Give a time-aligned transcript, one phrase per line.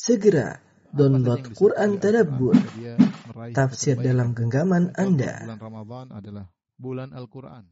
[0.00, 0.56] Segera
[0.96, 2.56] download Quran Tadabbur,
[3.52, 5.44] tafsir dalam genggaman Anda.
[5.44, 6.44] Bulan Ramadan adalah
[6.80, 7.68] bulan Al-Quran.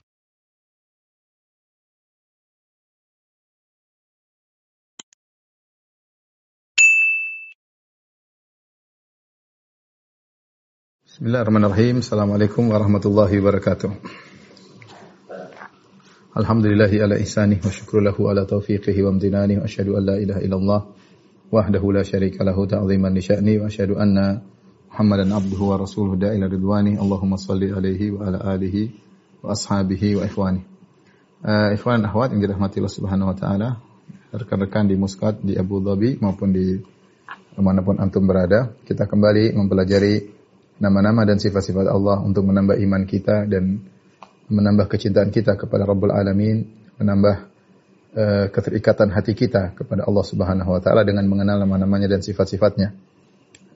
[11.08, 12.04] Bismillahirrahmanirrahim.
[12.04, 13.88] Assalamualaikum warahmatullahi wabarakatuh.
[16.36, 20.44] Alhamdulillahi ala ihsanih wa syukru lahu ala taufiqihi wa amtinani wa asyhadu an la ilaha
[20.44, 21.07] illallah
[21.48, 24.40] wahdahu la syarika lahu ta'ziman li sya'ni wa asyhadu anna
[24.88, 26.96] Muhammadan abduhu wa rasuluhu da'ila ridwani.
[26.96, 28.90] Allahumma salli alaihi wa ala alihi
[29.44, 30.64] wa ashabihi wa ikhwani.
[31.38, 33.68] Uh, ikhwan akhwat yang dirahmati Allah Subhanahu wa taala,
[34.32, 36.82] rekan-rekan di Muscat, di Abu Dhabi maupun di
[37.58, 40.30] mana pun antum berada, kita kembali mempelajari
[40.82, 43.82] nama-nama dan sifat-sifat Allah untuk menambah iman kita dan
[44.48, 46.64] menambah kecintaan kita kepada Rabbul Alamin,
[46.96, 47.47] menambah
[48.14, 52.94] uh, keterikatan hati kita kepada Allah Subhanahu wa taala dengan mengenal nama-namanya dan sifat-sifatnya.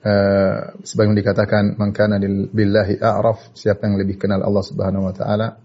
[0.03, 5.13] Uh, sebagaimana dikatakan man kana lil- billahi a'raf, siapa yang lebih kenal Allah Subhanahu wa
[5.15, 5.59] taala,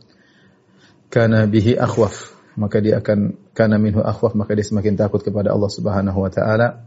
[1.11, 5.71] kana bihi akhwaf, maka dia akan kana minhu akhwaf, maka dia semakin takut kepada Allah
[5.71, 6.87] Subhanahu wa taala.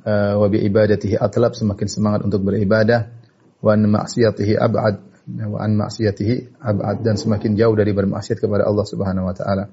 [0.00, 3.12] Uh, wa bi ibadatihi atlab, semakin semangat untuk beribadah
[3.60, 4.96] wa an ma'siyatihi ab'ad
[5.28, 9.68] wa an ma'siyatihi ab'ad dan semakin jauh dari bermaksiat kepada Allah Subhanahu wa taala.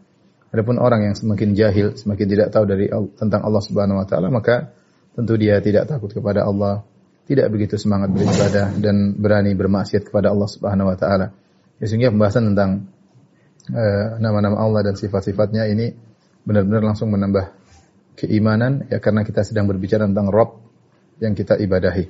[0.47, 4.31] Adapun orang yang semakin jahil, semakin tidak tahu dari al- tentang Allah Subhanahu wa taala,
[4.31, 4.71] maka
[5.11, 6.87] tentu dia tidak takut kepada Allah,
[7.27, 11.35] tidak begitu semangat beribadah dan berani bermaksiat kepada Allah Subhanahu wa taala.
[11.83, 12.87] Ya, sehingga pembahasan tentang
[13.75, 15.91] eh, nama-nama Allah dan sifat-sifatnya ini
[16.47, 17.51] benar-benar langsung menambah
[18.15, 20.63] keimanan ya karena kita sedang berbicara tentang Rob
[21.19, 22.07] yang kita ibadahi.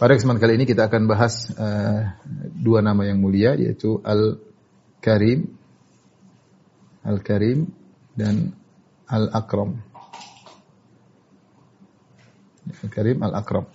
[0.00, 2.00] Pada kesempatan kali ini kita akan bahas eh,
[2.56, 5.63] dua nama yang mulia yaitu Al-Karim
[7.04, 7.68] Al-Karim
[8.16, 8.56] dan
[9.06, 9.76] Al-Akram.
[12.84, 13.68] Al-Karim Al-Akram.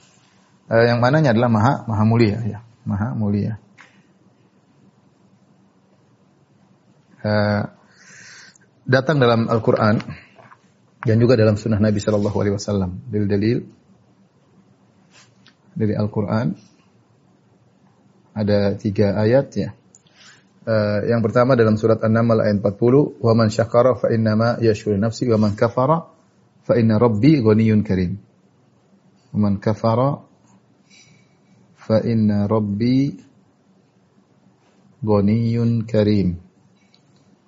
[0.69, 3.57] Eh, yang mananya adalah Maha Maha Mulia ya, Maha Mulia.
[7.19, 7.63] Eh,
[8.89, 10.01] datang dalam Al-Qur'an
[11.05, 13.57] dan juga dalam sunnah Nabi Shallallahu Alaihi Wasallam dalil-dalil
[15.79, 16.59] dari Al-Quran
[18.35, 19.69] ada tiga ayat ya.
[20.69, 25.25] Eh, yang pertama dalam surat An-Naml ayat 40, "Wa man syakara fa innama yashkuru nafsi
[25.33, 26.05] wa man kafara
[26.61, 28.21] fa inna rabbi ghaniyyun karim."
[29.33, 30.21] Wa man kafara
[31.73, 33.17] fa inna rabbi
[35.01, 36.37] ghaniyyun karim.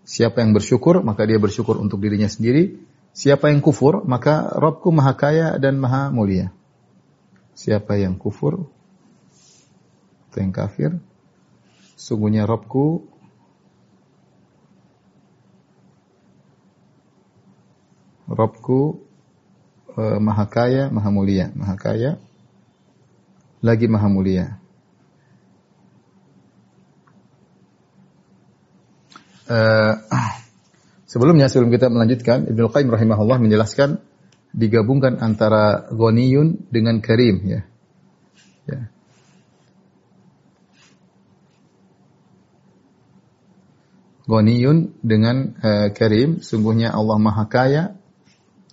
[0.02, 2.82] Siapa yang bersyukur, maka dia bersyukur untuk dirinya sendiri.
[3.14, 6.50] Siapa yang kufur, maka Rabbku maha kaya dan maha mulia.
[7.54, 8.66] Siapa yang kufur,
[10.26, 10.98] atau yang kafir,
[12.02, 13.06] sungguhnya Rabbku
[18.32, 18.80] Rabbku
[20.00, 22.16] eh, maha kaya, maha mulia, maha kaya,
[23.60, 24.46] lagi maha mulia.
[29.52, 29.94] Eh,
[31.12, 34.00] sebelumnya sebelum kita melanjutkan Ibnu Qayyim rahimahullah menjelaskan
[34.56, 37.44] digabungkan antara ghaniyun dengan karim.
[37.44, 37.62] Ya.
[44.32, 47.84] Ghaniyun dengan eh, karim sungguhnya Allah Maha Kaya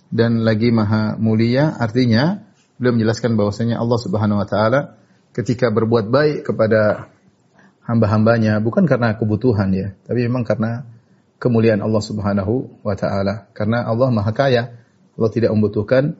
[0.07, 2.39] dan lagi Maha Mulia artinya
[2.79, 4.95] beliau menjelaskan bahwasanya Allah Subhanahu wa taala
[5.35, 7.11] ketika berbuat baik kepada
[7.83, 10.87] hamba-hambanya bukan karena kebutuhan ya, tapi memang karena
[11.41, 13.49] kemuliaan Allah Subhanahu wa taala.
[13.55, 14.63] Karena Allah Maha Kaya,
[15.15, 16.19] Allah tidak membutuhkan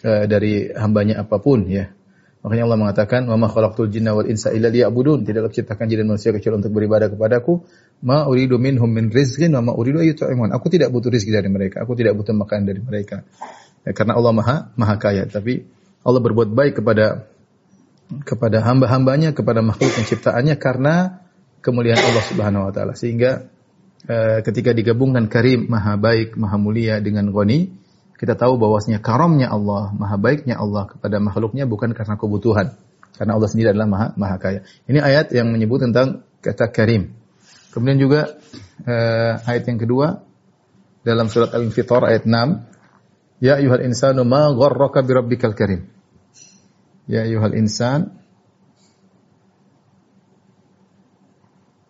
[0.00, 1.92] eh, dari hambanya apa pun ya.
[2.40, 6.08] Makanya Allah mengatakan, "Wa ma khalaqtul jinna wal insa illa liya'budun." Tidaklah ciptakan jin dan
[6.08, 7.60] manusia kecuali untuk beribadah kepadaku.
[8.00, 10.48] Ma uridu minhum min rizqin wa ma uridu ayyut'imun.
[10.56, 13.28] Aku tidak butuh rezeki dari mereka, aku tidak butuh makan dari mereka.
[13.84, 15.68] Ya, karena Allah Maha Maha Kaya, tapi
[16.00, 17.28] Allah berbuat baik kepada
[18.24, 21.20] kepada hamba-hambanya, kepada makhluk yang ciptaannya karena
[21.60, 22.96] kemuliaan Allah Subhanahu wa taala.
[22.96, 23.52] Sehingga
[24.08, 27.79] eh, ketika digabungkan Karim, Maha Baik, Maha Mulia dengan Ghani,
[28.20, 32.76] kita tahu bahwasanya karamnya Allah, Maha Baiknya Allah kepada makhluknya bukan karena kebutuhan.
[33.16, 34.60] Karena Allah sendiri adalah Maha Maha Kaya.
[34.84, 37.16] Ini ayat yang menyebut tentang kata Karim.
[37.72, 38.36] Kemudian juga
[38.84, 40.20] eh, ayat yang kedua
[41.00, 42.70] dalam surat Al-Infitar ayat 6,
[43.40, 45.88] Ya ayuhal insanu ma gharraka bi rabbikal karim.
[47.08, 48.20] Ya ayuhal insan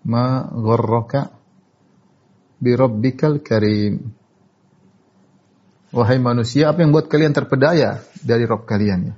[0.07, 1.35] ma gharraka
[2.63, 4.15] bi rabbikal karim.
[5.91, 9.15] Wahai manusia, apa yang buat kalian terpedaya dari Rob kalian ya?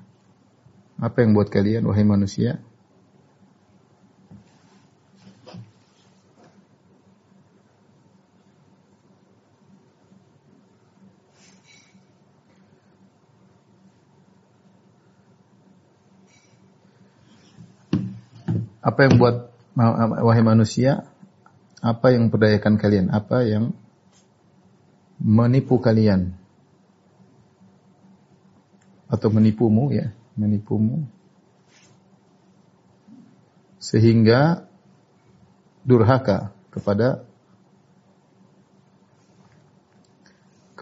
[1.05, 2.57] Apa yang buat kalian, wahai manusia?
[18.83, 19.53] Apa yang buat
[20.25, 21.05] wahai manusia?
[21.85, 23.13] Apa yang perdayakan kalian?
[23.13, 23.77] Apa yang
[25.21, 26.42] menipu kalian?
[29.13, 30.09] Atau menipumu ya,
[30.41, 31.05] menipumu.
[33.77, 34.65] Sehingga
[35.85, 37.29] durhaka kepada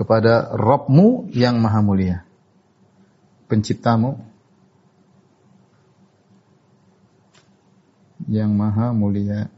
[0.00, 2.22] kepada Robmu yang maha mulia.
[3.50, 4.22] Penciptamu
[8.30, 9.50] yang maha mulia.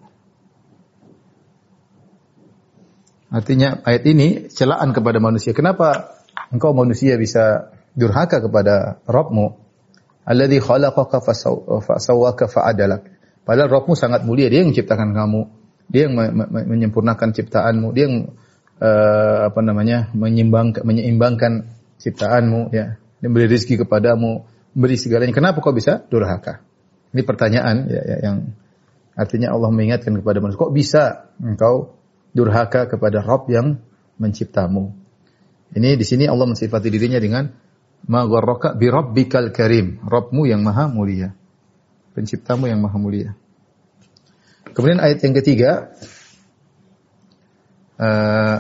[3.33, 5.57] Artinya ayat ini celaan kepada manusia.
[5.57, 6.13] Kenapa
[6.53, 9.47] engkau manusia bisa durhaka kepada Rabbmu?
[10.23, 11.19] Alladhi khalaqaka
[11.83, 13.11] fasawwaka fa'adalak.
[13.43, 15.41] Padahal Rabbmu sangat mulia, dia yang menciptakan kamu.
[15.91, 16.15] Dia yang
[16.49, 18.33] menyempurnakan ciptaanmu, dia yang
[18.79, 20.09] uh, apa namanya?
[20.15, 21.69] menyeimbangkan menyeimbangkan
[21.99, 22.97] ciptaanmu ya.
[23.19, 25.35] Dia beri rezeki kepadamu, beri segalanya.
[25.35, 26.63] Kenapa kau bisa durhaka?
[27.13, 28.37] Ini pertanyaan ya, ya, yang
[29.13, 31.03] artinya Allah mengingatkan kepada manusia, kok bisa
[31.39, 31.99] engkau
[32.33, 33.79] durhaka kepada Rabb yang
[34.17, 34.97] menciptamu.
[35.77, 37.53] Ini di sini Allah mensifati dirinya dengan
[38.07, 41.35] ma gharraka bi rabbikal karim, Rabbmu yang maha mulia.
[42.13, 43.31] Penciptamu yang maha mulia.
[44.73, 45.71] Kemudian ayat yang ketiga
[48.01, 48.59] uh,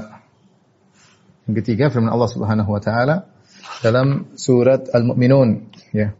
[1.48, 3.32] yang ketiga firman Allah Subhanahu wa taala
[3.80, 6.14] dalam surat Al-Mu'minun ya.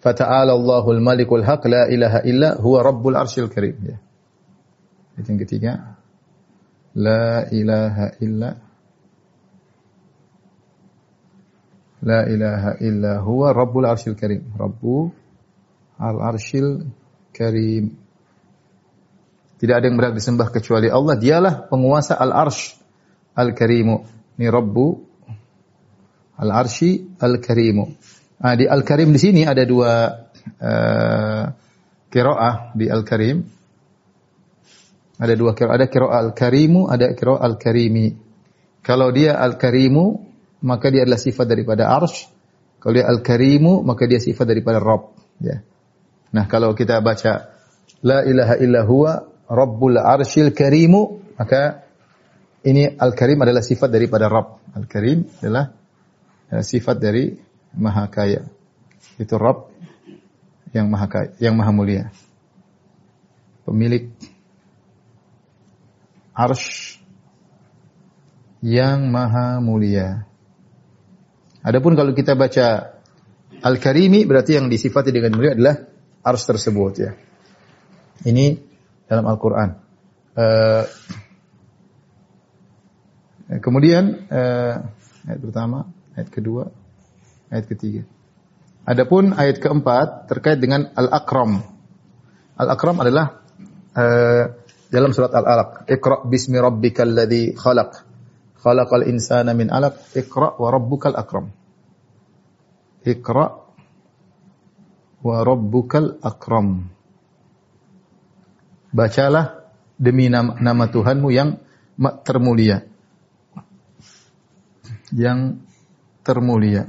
[0.00, 3.96] Fata'ala Allahul Malikul Haq la ilaha illa huwa Rabbul Arsyil Karim ya.
[5.18, 5.72] Ayat yang ketiga
[6.96, 8.56] La ilaha illa
[12.00, 14.40] La ilaha illa huwa Rabbul Arsyil Karim.
[14.56, 15.12] Rabbu
[16.00, 16.88] Al-Arsyil
[17.36, 17.92] Karim.
[19.60, 21.20] Tidak ada yang berhak disembah kecuali Allah.
[21.20, 22.80] Dialah penguasa Al-Arsh
[23.36, 23.96] Al-Karimu.
[24.40, 24.86] Ini Rabbu
[26.40, 27.84] Al-Arsy Al-Karimu.
[28.40, 30.08] Nah, di Al-Karim di sini ada dua
[30.56, 31.44] uh,
[32.08, 33.44] kiroah di Al-Karim.
[35.20, 35.76] Ada dua kiroah.
[35.76, 38.16] Ada kiroah Al-Karimu, ada kiroah Al-Karimi.
[38.80, 40.29] Kalau dia Al-Karimu,
[40.60, 42.28] maka dia adalah sifat daripada arsh.
[42.80, 45.12] Kalau dia Al-Karimu, maka dia sifat daripada Rabb.
[45.40, 45.60] Ya.
[46.32, 47.52] Nah, kalau kita baca
[48.00, 51.84] La ilaha illa huwa Rabbul arshil karimu, maka
[52.62, 54.62] ini Al-Karim adalah sifat daripada Rabb.
[54.78, 55.74] Al-Karim adalah
[56.54, 57.34] uh, sifat dari
[57.74, 58.46] Maha Kaya.
[59.18, 59.74] Itu Rabb
[60.70, 62.04] yang Maha Kaya, yang Maha Mulia.
[63.66, 64.08] Pemilik
[66.30, 67.02] arsh
[68.62, 70.29] yang Maha Mulia.
[71.60, 72.96] Adapun kalau kita baca
[73.60, 75.76] Al-Karimi berarti yang disifati dengan mulia adalah
[76.24, 77.12] arsh tersebut ya.
[78.24, 78.56] Ini
[79.04, 79.70] dalam Al-Qur'an.
[80.32, 80.84] Uh,
[83.60, 84.74] kemudian uh,
[85.28, 86.72] ayat pertama, ayat kedua,
[87.52, 88.08] ayat ketiga.
[88.88, 91.60] Adapun ayat keempat terkait dengan Al-Akram.
[92.56, 93.44] Al-Akram adalah
[93.92, 94.44] uh,
[94.88, 95.84] dalam surat Al-Alaq.
[95.84, 98.09] Iqra bismi rabbikal ladzi khalaq.
[98.60, 100.16] Khalaqal insana min 'alaq.
[100.16, 101.48] Iqra wa rabbukal akram.
[103.02, 103.46] Iqra
[105.20, 106.92] wa rabbukal akram.
[108.90, 111.60] Bacalah demi nama, nama Tuhanmu yang
[112.24, 112.84] termulia.
[115.12, 115.60] Yang
[116.24, 116.88] termulia.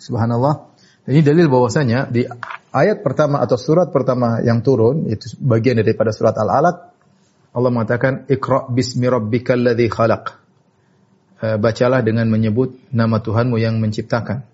[0.00, 0.72] Subhanallah.
[1.10, 2.24] Ini dalil bahwasanya di
[2.70, 6.89] ayat pertama atau surat pertama yang turun itu bagian daripada surat Al-Alaq
[7.50, 10.24] Allah mengatakan Iqra bismi rabbikal ladzi khalaq.
[11.42, 14.46] E, bacalah dengan menyebut nama Tuhanmu yang menciptakan.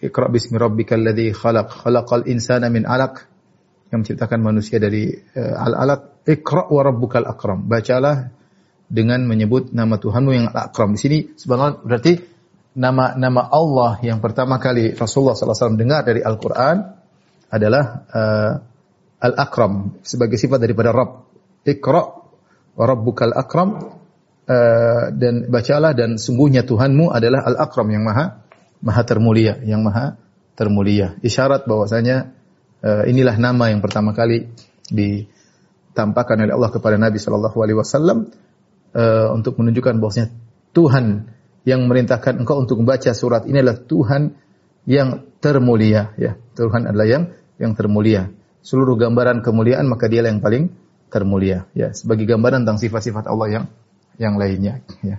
[0.00, 1.84] Iqra bismi rabbikal ladzi khalaq.
[1.84, 3.20] Khalaqal insana min 'alaq.
[3.92, 6.24] Yang menciptakan manusia dari e, al-alaq.
[6.24, 7.68] Iqra wa rabbukal akram.
[7.68, 8.32] Bacalah
[8.88, 10.96] dengan menyebut nama Tuhanmu yang al-akram.
[10.96, 12.16] Di sini subhanallah berarti
[12.78, 16.76] nama-nama Allah yang pertama kali Rasulullah SAW dengar dari Al-Quran
[17.50, 18.52] adalah uh,
[19.18, 21.27] Al-Akram sebagai sifat daripada Rabb.
[21.68, 22.02] Iqra
[22.78, 23.98] wa rabbukal akram
[24.48, 28.48] uh, dan bacalah dan sungguhnya Tuhanmu adalah Al-Akram yang maha
[28.80, 30.16] maha termulia, yang maha
[30.54, 31.18] termulia.
[31.20, 32.32] Isyarat bahwasanya
[32.82, 34.48] uh, inilah nama yang pertama kali
[34.88, 38.32] ditampakkan oleh Allah kepada Nabi sallallahu alaihi wasallam
[38.94, 40.28] uh, untuk menunjukkan bahwasanya
[40.72, 41.34] Tuhan
[41.66, 44.22] yang merintahkan engkau untuk membaca surat ini adalah Tuhan
[44.88, 46.38] yang termulia ya.
[46.56, 47.24] Tuhan adalah yang
[47.60, 48.32] yang termulia.
[48.64, 50.70] Seluruh gambaran kemuliaan maka dialah yang paling
[51.08, 53.64] termulia ya sebagai gambaran tentang sifat-sifat Allah yang
[54.20, 55.18] yang lainnya ya.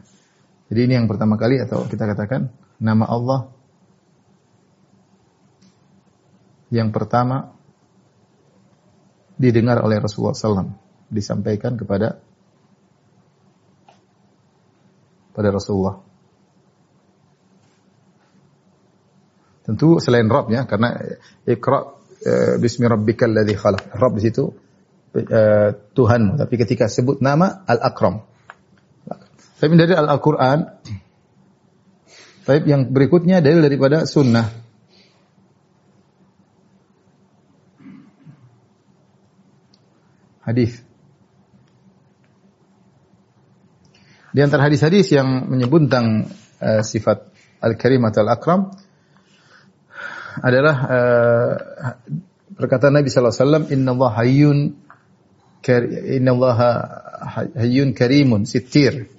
[0.69, 3.49] Jadi ini yang pertama kali atau kita katakan nama Allah
[6.69, 7.57] yang pertama
[9.39, 10.77] didengar oleh Rasulullah SAW
[11.09, 12.21] disampaikan kepada
[15.33, 16.03] pada Rasulullah.
[19.63, 20.99] Tentu selain Rabb ya karena
[21.47, 23.95] Iqra uh, bismi rabbikal ladzi khalaq.
[23.95, 24.68] Rabb di situ
[25.15, 28.25] uh, Tuhanmu, tapi ketika sebut nama Al-Akram.
[29.59, 30.79] Tapi dari Al-Qur'an
[32.49, 34.49] Baik, yang berikutnya dalil daripada sunnah.
[40.41, 40.81] Hadis.
[44.33, 47.29] Di antara hadis-hadis yang menyebut tentang uh, sifat
[47.61, 48.73] al-karim atau al-akram
[50.41, 51.53] adalah uh,
[52.57, 54.57] perkataan Nabi sallallahu alaihi wasallam inna Allah hayyun
[55.67, 56.59] inna Allah
[57.55, 59.11] hayyun karimun sittir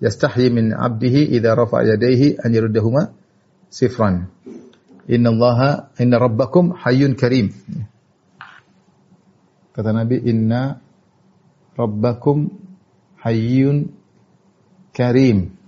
[0.00, 3.12] yastahyi min 'abdihi idza rafa'a yadayhi an yuruddahuma
[3.68, 4.30] sifran.
[5.10, 7.50] Inna Allaha inna rabbakum hayyun karim.
[9.74, 10.78] Kata Nabi, inna
[11.74, 12.54] rabbakum
[13.18, 13.90] hayyun
[14.94, 15.58] karim.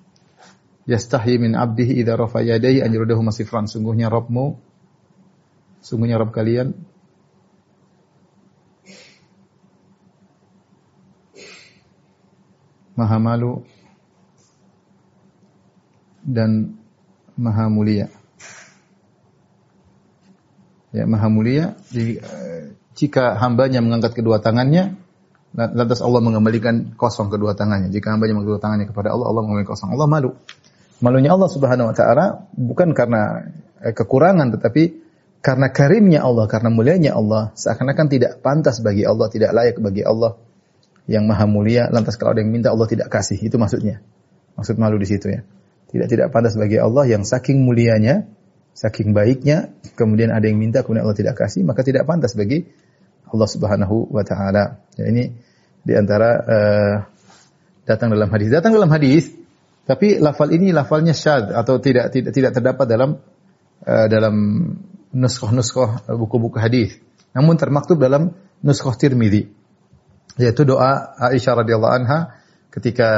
[0.86, 3.66] Yastahyi min 'abdihi idza rafa'a yadayhi an yuruddahuma sifran.
[3.66, 4.58] Sungguhnya Rabbmu
[5.82, 6.78] sungguhnya Rabb kalian
[12.92, 13.64] Maha malu
[16.22, 16.76] dan
[17.34, 18.06] maha mulia.
[20.92, 21.72] Ya, maha mulia.
[21.96, 24.94] Eh, jika hambanya mengangkat kedua tangannya,
[25.56, 27.88] lantas Allah mengembalikan kosong kedua tangannya.
[27.88, 29.90] Jika hambanya mengangkat kedua tangannya kepada Allah, Allah mengembalikan kosong.
[29.96, 30.30] Allah malu.
[31.02, 33.50] Malunya Allah Subhanahu wa taala bukan karena
[33.82, 35.02] eh, kekurangan tetapi
[35.42, 40.38] karena karimnya Allah, karena mulianya Allah, seakan-akan tidak pantas bagi Allah, tidak layak bagi Allah
[41.12, 43.36] yang maha mulia, lantas kalau ada yang minta Allah tidak kasih.
[43.36, 44.00] Itu maksudnya.
[44.56, 45.44] Maksud malu di situ ya.
[45.92, 48.24] Tidak tidak pantas bagi Allah yang saking mulianya,
[48.72, 52.64] saking baiknya, kemudian ada yang minta kemudian Allah tidak kasih, maka tidak pantas bagi
[53.28, 54.80] Allah Subhanahu wa taala.
[54.96, 55.36] Ya, ini
[55.84, 56.94] di antara uh,
[57.84, 58.48] datang dalam hadis.
[58.48, 59.28] Datang dalam hadis,
[59.84, 63.20] tapi lafal ini lafalnya syad atau tidak tidak tidak terdapat dalam
[63.84, 64.34] uh, dalam
[65.12, 66.96] nuskah-nuskah buku-buku hadis.
[67.36, 68.32] Namun termaktub dalam
[68.64, 69.61] nuskah Tirmidzi
[70.40, 72.18] yaitu doa Aisyah radhiyallahu anha
[72.72, 73.08] ketika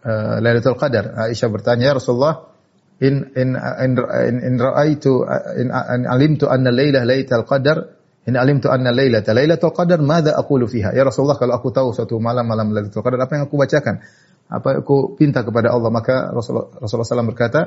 [0.00, 1.12] uh, Lailatul Qadar.
[1.28, 2.54] Aisyah bertanya, "Ya Rasulullah,
[3.02, 5.26] in in in, in, in ra'aitu
[5.58, 7.78] in, in alimtu anna lailah lailatul qadar
[8.24, 10.94] in alimtu anna lailata lailatul qadar madza aqulu fiha?
[10.94, 14.04] Ya Rasulullah kalau aku tahu suatu malam malam lailatul qadar apa yang aku bacakan?
[14.44, 15.90] Apa aku pinta kepada Allah?
[15.90, 17.60] Maka Rasulullah Rasulullah SAW berkata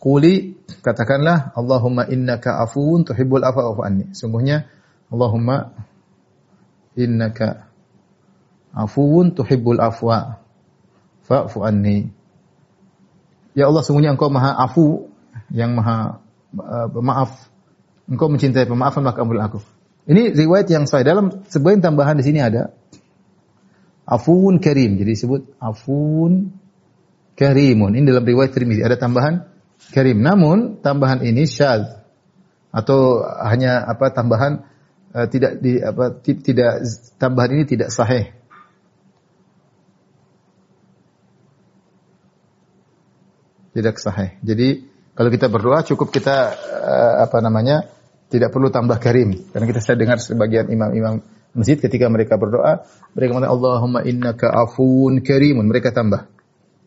[0.00, 4.66] quli katakanlah Allahumma innaka afuwun tuhibbul wa'fu anni sungguhnya
[5.12, 5.70] Allahumma
[6.98, 7.70] innaka
[8.74, 10.42] afuwun tuhibbul afwa
[11.24, 12.10] fa'fu anni.
[13.54, 15.08] Ya Allah, sungguhnya Engkau Maha Afu,
[15.54, 16.18] yang Maha
[16.58, 17.32] uh.
[18.04, 19.64] Engkau mencintai pemaafan maka ampunilah aku.
[20.04, 21.08] Ini riwayat yang sahih.
[21.08, 22.76] Dalam sebuah tambahan di sini ada
[24.04, 25.00] afuun karim.
[25.00, 26.52] Jadi disebut afuun
[27.32, 27.96] karimun.
[27.96, 29.48] Ini dalam riwayat Tirmidzi ada tambahan
[29.96, 30.20] karim.
[30.20, 31.96] Namun tambahan ini syadz
[32.68, 34.68] atau hanya apa tambahan
[35.16, 36.84] uh, tidak di apa tidak
[37.16, 38.36] tambahan ini tidak sahih.
[43.74, 44.38] Tidak sahih.
[44.40, 47.90] Jadi kalau kita berdoa cukup kita uh, apa namanya
[48.30, 49.34] tidak perlu tambah karim.
[49.50, 51.22] Karena kita saya dengar sebagian imam-imam
[51.54, 52.82] masjid ketika mereka berdoa
[53.14, 55.66] mereka mengatakan Allahumma innaka afuun karimun.
[55.66, 56.30] Mereka tambah.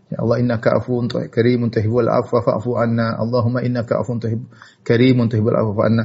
[0.07, 3.19] Ya Allah innaka afuun karimun tuhibbul afwa fa'fu anna.
[3.19, 4.47] Allahumma innaka afuun tuhib
[4.83, 6.03] karimun tuhibbul afwa anna.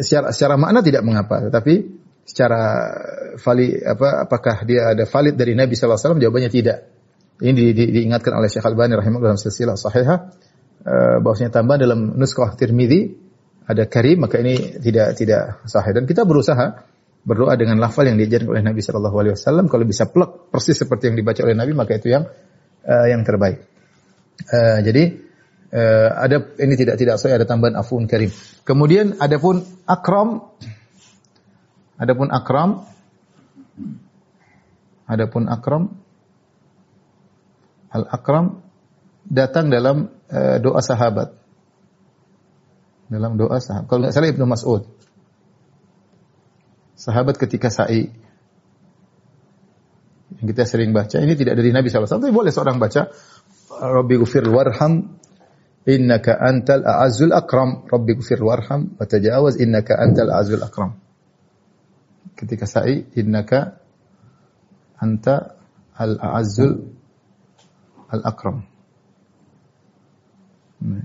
[0.00, 2.86] Secara secara makna tidak mengapa tetapi secara
[3.34, 6.22] valid apa apakah dia ada valid dari Nabi sallallahu alaihi wasallam?
[6.22, 6.78] Jawabannya tidak
[7.42, 10.18] ini di, di, diingatkan oleh Syekh Al-Bani rahimahullah dalam silsilah sahihah
[10.86, 13.18] uh, bahwasanya tambah dalam nuskah Tirmizi
[13.66, 16.86] ada karim maka ini tidak tidak sahih dan kita berusaha
[17.22, 21.10] berdoa dengan lafal yang diajarkan oleh Nabi sallallahu alaihi wasallam kalau bisa plek persis seperti
[21.10, 22.26] yang dibaca oleh Nabi maka itu yang
[22.82, 23.62] uh, yang terbaik.
[24.50, 25.22] Uh, jadi
[25.70, 28.34] uh, ada ini tidak tidak sahih ada tambahan afun karim.
[28.66, 30.50] Kemudian adapun akram
[31.94, 32.70] adapun akram
[35.06, 36.01] adapun akram
[37.92, 38.64] Al-Akram
[39.28, 41.36] datang dalam uh, doa sahabat.
[43.12, 43.86] Dalam doa sahabat.
[43.86, 44.82] Kalau nggak salah Ibnu Mas'ud.
[46.96, 48.08] Sahabat ketika sa'i.
[50.40, 51.20] Yang kita sering baca.
[51.20, 52.08] Ini tidak dari Nabi SAW.
[52.08, 53.12] Tapi boleh seorang baca.
[53.76, 55.20] Rabbi gufir warham.
[55.84, 57.84] Innaka antal a'azul akram.
[57.84, 58.96] Rabbi gufir warham.
[58.96, 60.96] Wa tajawaz innaka antal a'azul akram.
[62.32, 63.12] Ketika sa'i.
[63.20, 63.82] Innaka
[65.02, 65.58] anta
[65.98, 67.01] al-a'azul
[68.12, 68.68] Al-Akram.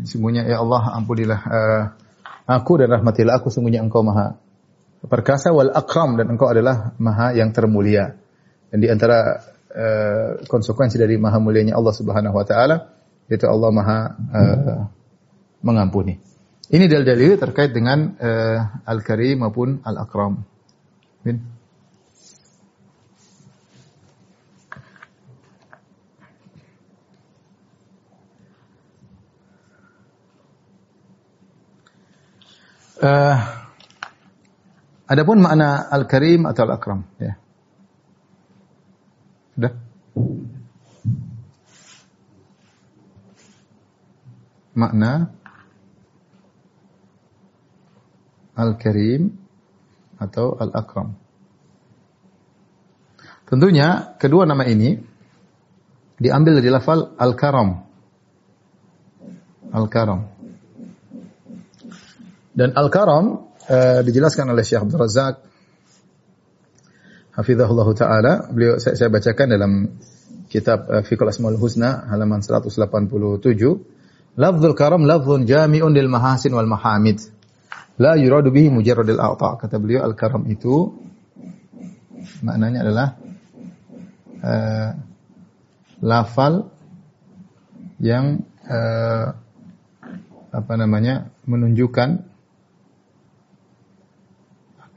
[0.03, 1.83] Sungguhnya ya Allah ampunilah uh,
[2.49, 4.33] aku dan rahmatilah aku sungguhnya engkau maha
[5.05, 8.17] perkasa wal akram dan engkau adalah maha yang termulia.
[8.73, 12.89] Dan di antara uh, konsekuensi dari maha mulianya Allah Subhanahu wa taala
[13.29, 14.81] yaitu Allah maha uh,
[15.61, 16.17] mengampuni.
[16.67, 20.43] Ini dalil-dalil terkait dengan eh, Al-Karim maupun Al-Akram.
[21.23, 21.39] Min.
[32.97, 33.37] Eh,
[35.05, 37.37] adapun makna Al-Karim atau Al-Akram, ya.
[39.53, 39.73] Sudah?
[44.73, 45.29] Makna
[48.57, 49.29] Al-Karim
[50.17, 51.13] atau Al-Akram.
[53.45, 54.97] Tentunya kedua nama ini
[56.17, 57.69] diambil dari lafal Al-Karam.
[59.69, 60.36] Al-Karam.
[62.57, 65.45] Dan Al-Karam uh, dijelaskan oleh Syekh Abdul Razak
[67.37, 68.33] Hafizahullah Ta'ala.
[68.49, 69.71] Beliau saya, saya bacakan dalam
[70.49, 72.73] kitab uh, Fiqhul Asmaul Husna halaman 187.
[74.37, 77.21] Lafzul karam lafzun jami'un lil mahasin wal mahamid.
[78.01, 79.61] La yuradu bihi mujarradil a'ta.
[79.61, 80.97] Kata beliau al-karam itu
[82.41, 83.07] maknanya adalah
[84.41, 84.89] uh,
[86.01, 86.73] lafal
[88.01, 89.33] yang uh,
[90.53, 92.36] apa namanya menunjukkan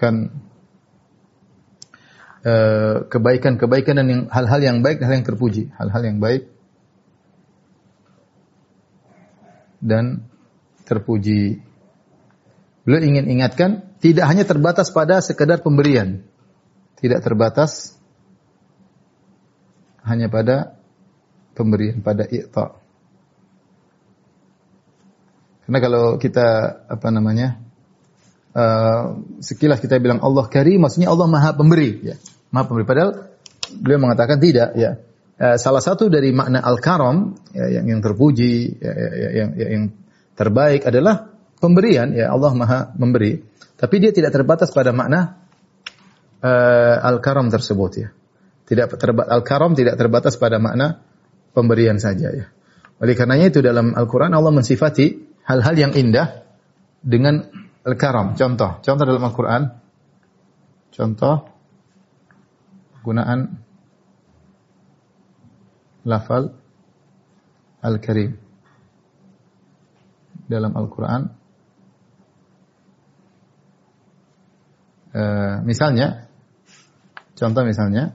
[0.00, 0.32] akan
[3.12, 6.48] kebaikan-kebaikan dan hal-hal yang baik hal yang terpuji, hal-hal yang baik
[9.84, 10.24] dan
[10.88, 11.60] terpuji.
[12.88, 16.24] Beliau ingin ingatkan, tidak hanya terbatas pada sekedar pemberian.
[16.96, 17.96] Tidak terbatas
[20.04, 20.80] hanya pada
[21.52, 22.76] pemberian, pada i'ta.
[25.64, 26.48] Karena kalau kita
[26.88, 27.69] apa namanya?
[28.50, 32.16] Uh, sekilas kita bilang Allah Karim, maksudnya Allah Maha Pemberi, ya.
[32.50, 32.86] Maha Pemberi.
[32.86, 33.10] Padahal
[33.78, 34.98] beliau mengatakan tidak, ya.
[35.40, 39.66] Uh, salah satu dari makna al-karam ya, yang yang terpuji, ya, ya, ya, yang, ya,
[39.70, 39.84] yang
[40.40, 41.30] terbaik adalah
[41.60, 43.44] pemberian ya Allah Maha memberi
[43.76, 45.36] tapi dia tidak terbatas pada makna
[46.40, 48.08] uh, al-karam tersebut ya
[48.64, 51.04] tidak terbatas al-karam tidak terbatas pada makna
[51.52, 52.48] pemberian saja ya
[53.00, 56.44] oleh karenanya itu dalam Al-Qur'an Allah mensifati hal-hal yang indah
[57.00, 57.48] dengan
[57.86, 58.36] al-karam.
[58.36, 58.80] Contoh.
[58.84, 59.62] Contoh dalam Al-Qur'an.
[60.90, 61.48] Contoh.
[63.00, 63.60] Penggunaan
[66.04, 66.52] lafal
[67.80, 68.36] al-karim.
[70.50, 71.22] Dalam Al-Quran.
[75.10, 76.30] Eh, misalnya,
[77.34, 78.14] contoh misalnya,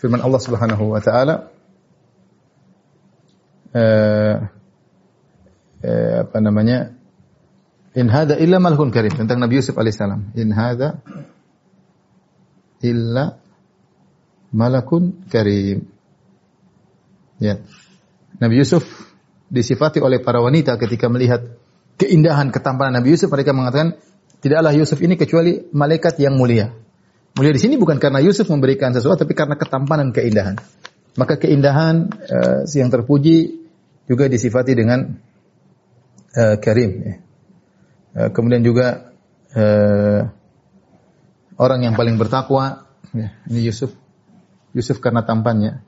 [0.00, 1.52] firman Allah Subhanahu wa taala.
[3.70, 4.50] Uh,
[5.86, 6.99] uh, apa namanya?
[7.98, 10.36] In hadza illa malhun karim tentang Nabi Yusuf alaihissalam.
[10.38, 11.02] In hadza
[12.86, 13.38] illa
[14.54, 15.90] malakun karim.
[17.42, 17.58] Ya.
[18.38, 18.86] Nabi Yusuf
[19.50, 21.42] disifati oleh para wanita ketika melihat
[21.98, 23.98] keindahan ketampanan Nabi Yusuf mereka mengatakan
[24.40, 26.72] Tidaklah Yusuf ini kecuali malaikat yang mulia.
[27.36, 30.56] Mulia di sini bukan karena Yusuf memberikan sesuatu, tapi karena ketampanan keindahan.
[31.20, 33.68] Maka keindahan uh, yang terpuji
[34.08, 35.20] juga disifati dengan
[36.32, 36.90] uh, karim.
[37.04, 37.14] Ya.
[38.10, 39.14] Uh, kemudian juga
[39.54, 40.26] uh,
[41.60, 43.94] orang yang paling bertakwa, ya, ini Yusuf.
[44.74, 45.82] Yusuf karena tampannya.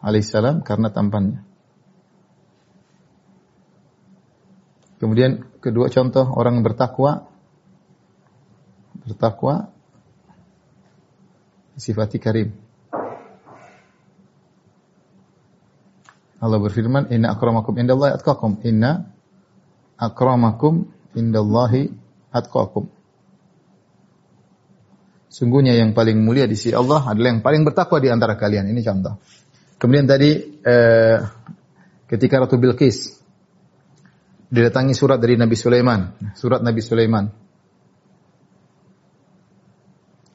[0.00, 1.44] Alaihissalam karena tampannya.
[5.00, 7.28] Kemudian kedua contoh orang yang bertakwa
[9.00, 9.72] bertakwa
[11.80, 12.52] sifati karim.
[16.40, 19.08] Allah berfirman, "Inna akramakum indallahi atqakum." Inna
[20.00, 21.92] akramakum indallahi
[22.32, 22.88] atqakum.
[25.30, 28.66] Sungguhnya yang paling mulia di sisi Allah adalah yang paling bertakwa di antara kalian.
[28.72, 29.20] Ini contoh.
[29.78, 31.18] Kemudian tadi eh,
[32.10, 33.20] ketika Ratu Bilqis
[34.50, 37.30] didatangi surat dari Nabi Sulaiman, surat Nabi Sulaiman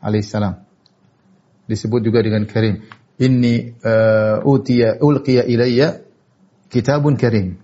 [0.06, 0.62] alaihissalam.
[1.66, 2.86] Disebut juga dengan karim.
[3.18, 6.06] Inni uh, utiya ulqiya ilayya
[6.70, 7.58] kitabun karim.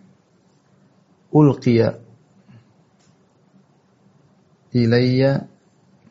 [1.32, 2.00] Ulqiya
[4.76, 5.48] ilayya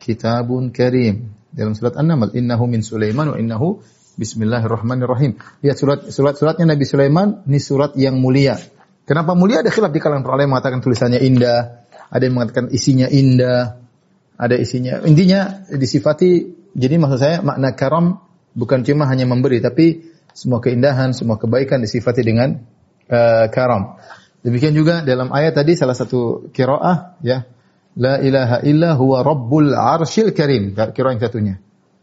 [0.01, 1.33] kitabun karim.
[1.51, 3.83] Dalam surat An-Naml, innahu min Sulaiman wa innahu
[4.15, 5.37] bismillahirrahmanirrahim.
[5.61, 8.55] Lihat surat surat suratnya Nabi Sulaiman, ini surat yang mulia
[9.11, 9.59] Kenapa mulia?
[9.59, 13.81] Ada khilaf di kalangan para ulama mengatakan tulisannya indah, ada yang mengatakan isinya indah,
[14.37, 15.01] ada isinya.
[15.03, 16.61] Intinya disifati.
[16.71, 18.23] Jadi maksud saya makna karam
[18.55, 22.63] bukan cuma hanya memberi, tapi semua keindahan, semua kebaikan disifati dengan
[23.11, 23.99] uh, karam.
[24.41, 27.45] Demikian juga dalam ayat tadi salah satu kiroah ya
[27.99, 30.71] La ilaha illa huwa rabbul arshil karim.
[30.75, 31.55] Kira yang satunya.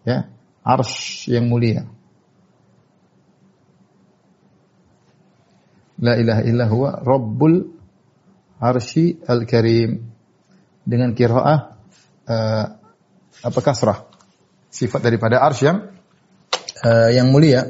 [0.05, 0.29] Ya.
[0.61, 1.89] Arsh yang mulia.
[5.99, 7.75] La ilaha illa huwa rabbul
[8.59, 10.03] Arsy Al-Karim
[10.83, 11.79] dengan qiraah
[12.27, 12.67] uh,
[13.39, 14.07] apa kasrah.
[14.69, 15.95] Sifat daripada arsy yang
[16.85, 17.65] uh, yang mulia.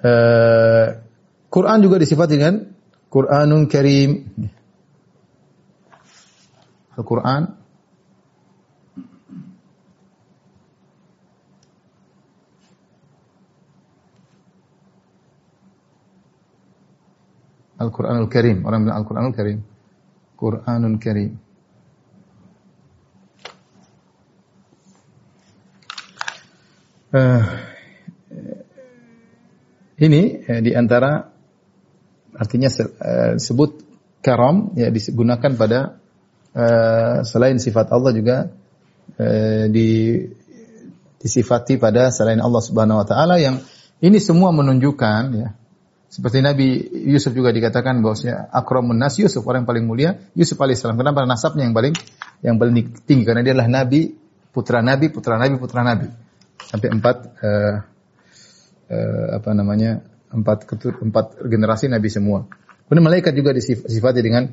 [0.00, 0.98] Uh,
[1.52, 2.71] Quran juga disifati dengan
[3.12, 4.24] Quranun Karim.
[6.96, 7.62] Al-Quran
[17.82, 18.62] Al-Quranul Karim.
[18.62, 19.58] Orang bilang Al-Quranul Karim.
[20.38, 21.32] Quranul Karim.
[27.12, 27.44] Uh,
[30.00, 31.31] ini eh, di antara
[32.36, 33.70] artinya uh, sebut
[34.24, 36.00] karam ya digunakan pada
[36.56, 38.36] uh, selain sifat Allah juga
[39.18, 40.20] uh, di
[41.22, 43.62] disifati pada selain Allah Subhanahu wa taala yang
[44.02, 45.48] ini semua menunjukkan ya
[46.12, 51.00] seperti Nabi Yusuf juga dikatakan bahwasanya akramun nas Yusuf orang yang paling mulia Yusuf alaihissalam.
[51.00, 51.96] Kenapa nasabnya yang paling
[52.44, 53.24] yang paling tinggi?
[53.24, 54.12] Karena dia adalah nabi,
[54.52, 56.12] putra nabi, putra nabi, putra nabi.
[56.68, 57.74] Sampai empat uh,
[58.92, 60.64] uh, apa namanya empat
[61.04, 62.48] empat generasi nabi semua.
[62.88, 64.52] Kemudian malaikat juga disifati dengan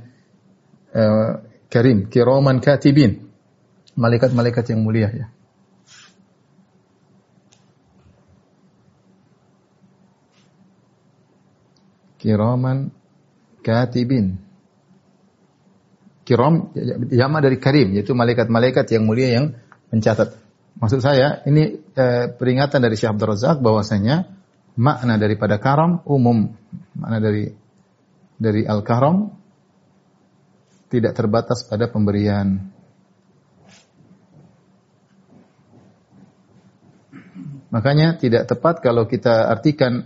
[0.95, 1.31] uh,
[1.71, 3.27] karim, kiroman katibin.
[3.99, 5.27] Malaikat-malaikat yang mulia ya.
[12.19, 12.91] kiraman
[13.63, 14.37] katibin.
[16.27, 16.69] Kiram
[17.09, 19.45] jama dari karim yaitu malaikat-malaikat yang mulia yang
[19.89, 20.37] mencatat.
[20.77, 24.29] Maksud saya ini eh, peringatan dari Syekh Abdul Razak bahwasanya
[24.79, 26.55] makna daripada karam umum.
[26.95, 27.51] Makna dari
[28.39, 29.35] dari al-karam
[30.87, 32.71] tidak terbatas pada pemberian.
[37.69, 40.01] Makanya tidak tepat kalau kita artikan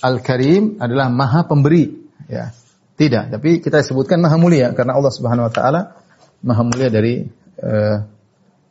[0.00, 1.92] Al-Karim adalah Maha Pemberi,
[2.28, 2.48] ya.
[2.94, 5.98] Tidak, tapi kita sebutkan Maha Mulia karena Allah Subhanahu wa taala
[6.46, 7.26] Maha Mulia dari
[7.58, 7.98] uh,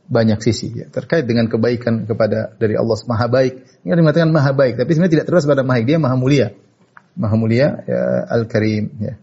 [0.04, 0.86] banyak sisi ya.
[0.92, 3.54] terkait dengan kebaikan kepada dari Allah Maha baik.
[3.88, 6.48] Ini dikatakan Maha baik, tapi sebenarnya tidak terus pada Maha dia Maha Mulia.
[7.13, 9.13] Maha Mulia ya, Al-Karim ya.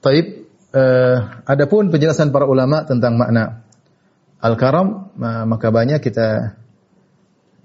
[0.00, 3.62] Taib uh, adapun penjelasan para ulama tentang makna
[4.40, 6.56] Al-Karam maka banyak kita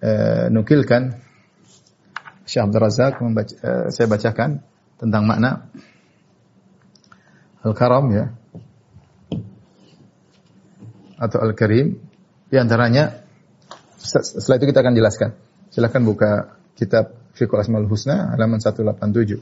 [0.04, 1.24] uh, nukilkan
[2.46, 4.60] Syekh Abdul Razak membaca, uh, saya bacakan
[5.00, 5.72] tentang makna
[7.64, 8.36] Al-Karam ya
[11.16, 11.96] atau Al-Karim
[12.50, 13.26] di antaranya
[13.98, 15.30] setelah itu kita akan jelaskan.
[15.74, 18.86] Silakan buka kitab Fiqh Asmaul Husna halaman 187.
[18.86, 19.42] Uh,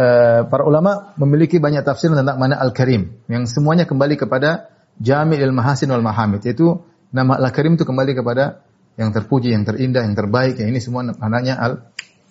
[0.00, 5.92] eh, para ulama memiliki banyak tafsir tentang makna Al-Karim yang semuanya kembali kepada Jami'il Mahasin
[5.92, 6.46] wal Mahamid.
[6.46, 6.82] Itu
[7.12, 8.64] nama Al-Karim itu kembali kepada
[9.00, 10.60] yang terpuji, yang terindah, yang terbaik.
[10.60, 11.72] Yang ini semua maknanya al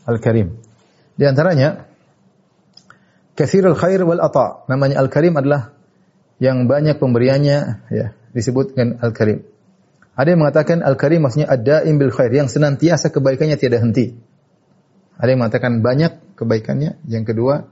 [0.06, 0.62] al-karim.
[1.18, 1.90] Di antaranya
[3.34, 4.70] kathirul khair wal ata.
[4.70, 5.74] Namanya al-karim adalah
[6.38, 7.58] yang banyak pemberiannya
[7.90, 9.42] ya, disebut dengan al-karim.
[10.20, 14.20] Ada yang mengatakan al-karim maksudnya ad-daim bil khair, yang senantiasa kebaikannya tiada henti.
[15.16, 17.00] Ada yang mengatakan banyak kebaikannya.
[17.08, 17.72] Yang kedua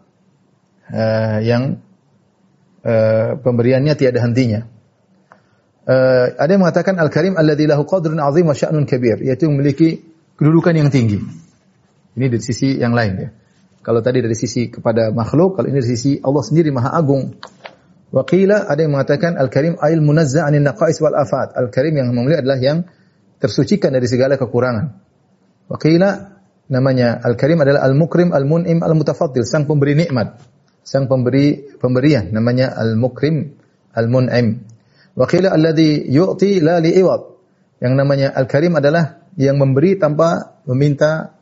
[0.95, 1.83] uh, yang
[2.87, 4.63] uh, pemberiannya tiada hentinya.
[5.83, 10.07] Uh, ada yang mengatakan al-karim alladzi lahu qadrun azim wa sya'nun kabir, yaitu memiliki
[10.39, 11.19] kedudukan yang tinggi.
[12.15, 13.29] Ini dari sisi yang lain ya.
[13.83, 17.35] Kalau tadi dari sisi kepada makhluk, kalau ini dari sisi Allah sendiri Maha Agung.
[18.07, 21.53] Waqila ada yang mengatakan Al-Karim ail munazza anin naqais wal afat.
[21.59, 22.87] Al-Karim yang mulia adalah yang
[23.43, 24.95] tersucikan dari segala kekurangan.
[25.67, 26.09] Waqila
[26.71, 30.39] namanya Al-Karim adalah Al-Mukrim, Al-Mun'im, Al-Mutafaddil, sang pemberi nikmat.
[30.87, 33.51] Sang pemberi pemberian namanya Al-Mukrim,
[33.91, 34.63] Al-Mun'im.
[35.19, 37.21] Waqila alladhi yu'ti la li'iwad.
[37.83, 41.37] Yang namanya Al-Karim adalah yang memberi tanpa meminta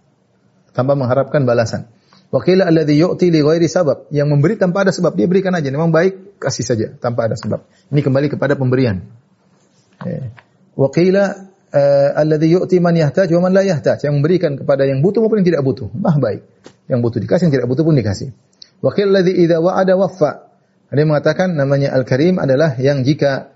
[0.76, 1.88] tanpa mengharapkan balasan.
[2.34, 4.12] Wakila alladhi yu'ti li ghairi sabab.
[4.12, 5.72] Yang memberi tanpa ada sebab, dia berikan aja.
[5.72, 7.64] Memang baik, kasih saja tanpa ada sebab.
[7.92, 9.02] Ini kembali kepada pemberian.
[10.04, 10.30] Eh.
[10.76, 11.26] Wakila
[11.72, 14.04] uh, alladhi yu'ti man yahtaj wa man la yahtaj.
[14.04, 15.88] Yang memberikan kepada yang butuh maupun yang tidak butuh.
[15.96, 16.44] Bah baik.
[16.92, 18.30] Yang butuh dikasih, yang tidak butuh pun dikasih.
[18.84, 20.32] Wakil alladhi idza wa'ada waffa.
[20.92, 23.56] Ada yang mengatakan namanya Al-Karim adalah yang jika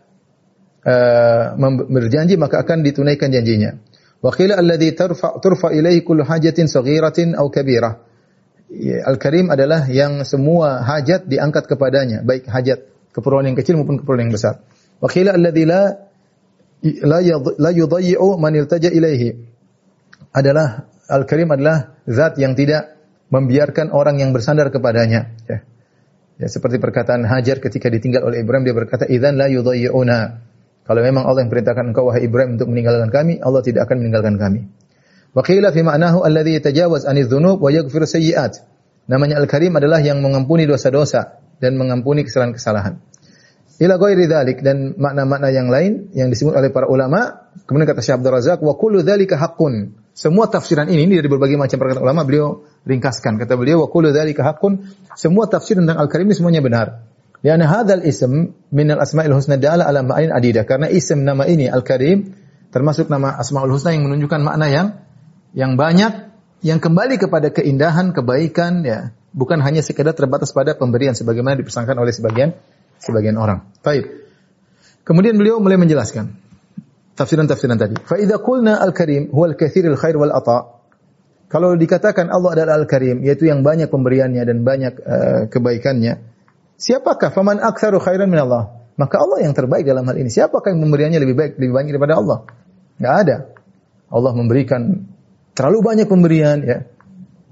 [0.81, 1.53] uh,
[1.87, 3.77] berjanji maka akan ditunaikan janjinya.
[4.19, 8.08] Wa qila alladhi turfa turfa ilaihi kullu hajatin saghiratin aw kabirah.
[8.69, 14.29] Ya, Al-Karim adalah yang semua hajat diangkat kepadanya, baik hajat keperluan yang kecil maupun keperluan
[14.29, 14.61] yang besar.
[15.01, 15.97] Wa qila alladhi la
[17.01, 17.19] la
[17.57, 19.33] la yudayyi'u man iltaja ilaihi.
[20.29, 22.93] Adalah Al-Karim adalah zat yang tidak
[23.33, 25.33] membiarkan orang yang bersandar kepadanya.
[25.49, 25.65] Ya.
[26.39, 30.19] Ya, seperti perkataan Hajar ketika ditinggal oleh Ibrahim dia berkata idzan la yudayyi'una.
[30.87, 34.39] Kalau memang Allah yang perintahkan engkau wahai Ibrahim untuk meninggalkan kami, Allah tidak akan meninggalkan
[34.39, 34.65] kami.
[35.33, 38.65] Wa qila fi ma'nahu alladhi yatajawaz 'anil dzunub wa yaghfiru sayyi'at.
[39.09, 43.03] Namanya Al-Karim adalah yang mengampuni dosa-dosa, dan mengampuni kesalahan-kesalahan.
[43.79, 48.19] Ila ghairi dzalik dan makna-makna yang lain yang disebut oleh para ulama, kemudian kata Syekh
[48.19, 49.95] Abdul Razak wa kullu dzalika haqqun.
[50.11, 53.39] Semua tafsiran ini, ini dari berbagai macam perkataan ulama beliau ringkaskan.
[53.39, 54.83] Kata beliau wa kullu dzalika haqqun.
[55.15, 57.07] Semua tafsir tentang Al-Karim ini semuanya benar.
[57.39, 60.67] Karena hadzal ism min al-asma'il husna da'ala ala ma'anin adidah.
[60.67, 62.35] Karena ism nama ini Al-Karim
[62.75, 64.87] termasuk nama Asmaul Husna yang menunjukkan makna yang
[65.53, 71.55] yang banyak yang kembali kepada keindahan, kebaikan ya, bukan hanya sekedar terbatas pada pemberian sebagaimana
[71.59, 72.51] dipesankan oleh sebagian
[72.99, 73.63] sebagian orang.
[73.79, 74.27] Baik.
[75.07, 76.35] Kemudian beliau mulai menjelaskan
[77.15, 77.95] tafsiran-tafsiran tadi.
[78.03, 80.79] Fa idza qulna al-karim huwa al-katsirul khair wal ata.
[81.49, 86.21] Kalau dikatakan Allah adalah al-karim, yaitu yang banyak pemberiannya dan banyak uh, kebaikannya,
[86.77, 88.85] siapakah faman aktsaru khairan min Allah?
[88.99, 90.29] Maka Allah yang terbaik dalam hal ini.
[90.29, 92.37] Siapakah yang pemberiannya lebih baik, lebih banyak daripada Allah?
[92.99, 93.37] Enggak ada.
[94.11, 94.81] Allah memberikan
[95.59, 96.87] terlalu banyak pemberian ya.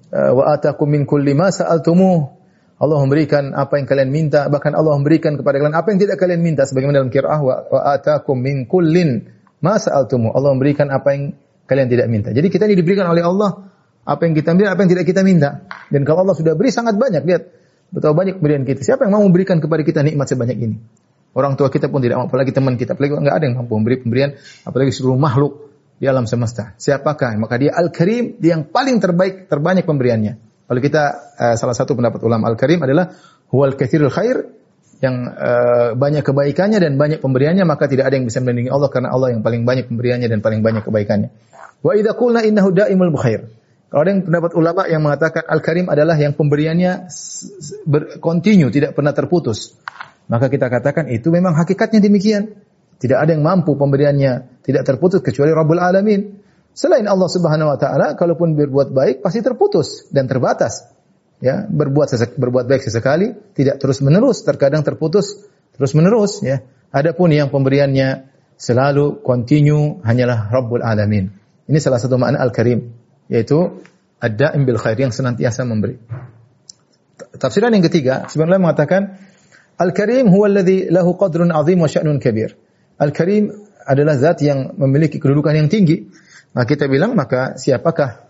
[0.08, 2.40] Uh, wa atakum min kulli ma sa'altumuh.
[2.80, 6.40] Allah memberikan apa yang kalian minta, bahkan Allah memberikan kepada kalian apa yang tidak kalian
[6.40, 9.28] minta sebagaimana dalam qiraah wa, wa atakum min kullin
[9.60, 10.32] ma sa'altumuh.
[10.32, 11.36] Allah memberikan apa yang
[11.68, 12.32] kalian tidak minta.
[12.32, 13.68] Jadi kita ini diberikan oleh Allah
[14.08, 15.68] apa yang kita minta, apa yang tidak kita minta.
[15.92, 17.44] Dan kalau Allah sudah beri sangat banyak, lihat
[17.92, 18.88] betapa banyak pemberian kita.
[18.88, 20.78] Siapa yang mau memberikan kepada kita nikmat sebanyak ini?
[21.36, 24.00] Orang tua kita pun tidak mau, apalagi teman kita, apalagi enggak ada yang mampu memberi
[24.00, 25.68] pemberian, apalagi seluruh makhluk
[25.98, 26.78] di alam semesta.
[26.78, 27.34] Siapakah?
[27.42, 30.34] Maka dia Al-Karim, dia yang paling terbaik, terbanyak pemberiannya.
[30.68, 31.04] Kalau kita
[31.36, 33.12] uh, salah satu pendapat ulama Al-Karim adalah
[33.50, 34.46] huwal katsirul khair
[35.00, 39.14] yang uh, banyak kebaikannya dan banyak pemberiannya maka tidak ada yang bisa menandingi Allah karena
[39.14, 41.30] Allah yang paling banyak pemberiannya dan paling banyak kebaikannya.
[41.86, 43.48] Wa idza qulna innahu daimul khair.
[43.88, 47.08] Kalau ada yang pendapat ulama yang mengatakan Al-Karim adalah yang pemberiannya
[47.88, 49.80] berkontinu, tidak pernah terputus.
[50.28, 52.52] Maka kita katakan itu memang hakikatnya demikian.
[52.98, 56.44] Tidak ada yang mampu pemberiannya tidak terputus kecuali Rabbul Alamin.
[56.74, 60.94] Selain Allah Subhanahu wa taala, kalaupun berbuat baik pasti terputus dan terbatas.
[61.38, 65.38] Ya, berbuat sesek, berbuat baik sesekali, tidak terus-menerus, terkadang terputus
[65.78, 66.66] terus-menerus ya.
[66.90, 71.30] Adapun yang pemberiannya selalu kontinu hanyalah Rabbul Alamin.
[71.70, 72.90] Ini salah satu makna Al-Karim,
[73.30, 73.86] yaitu
[74.18, 76.02] ada bil khair yang senantiasa memberi.
[77.38, 79.22] Tafsiran yang ketiga, sebenarnya mengatakan
[79.78, 82.58] Al-Karim huwa alladhi lahu qadrun azim wa sya'nun kabir.
[82.98, 83.54] Al-Karim
[83.88, 86.10] adalah zat yang memiliki kedudukan yang tinggi.
[86.58, 88.28] Nah, kita bilang maka siapakah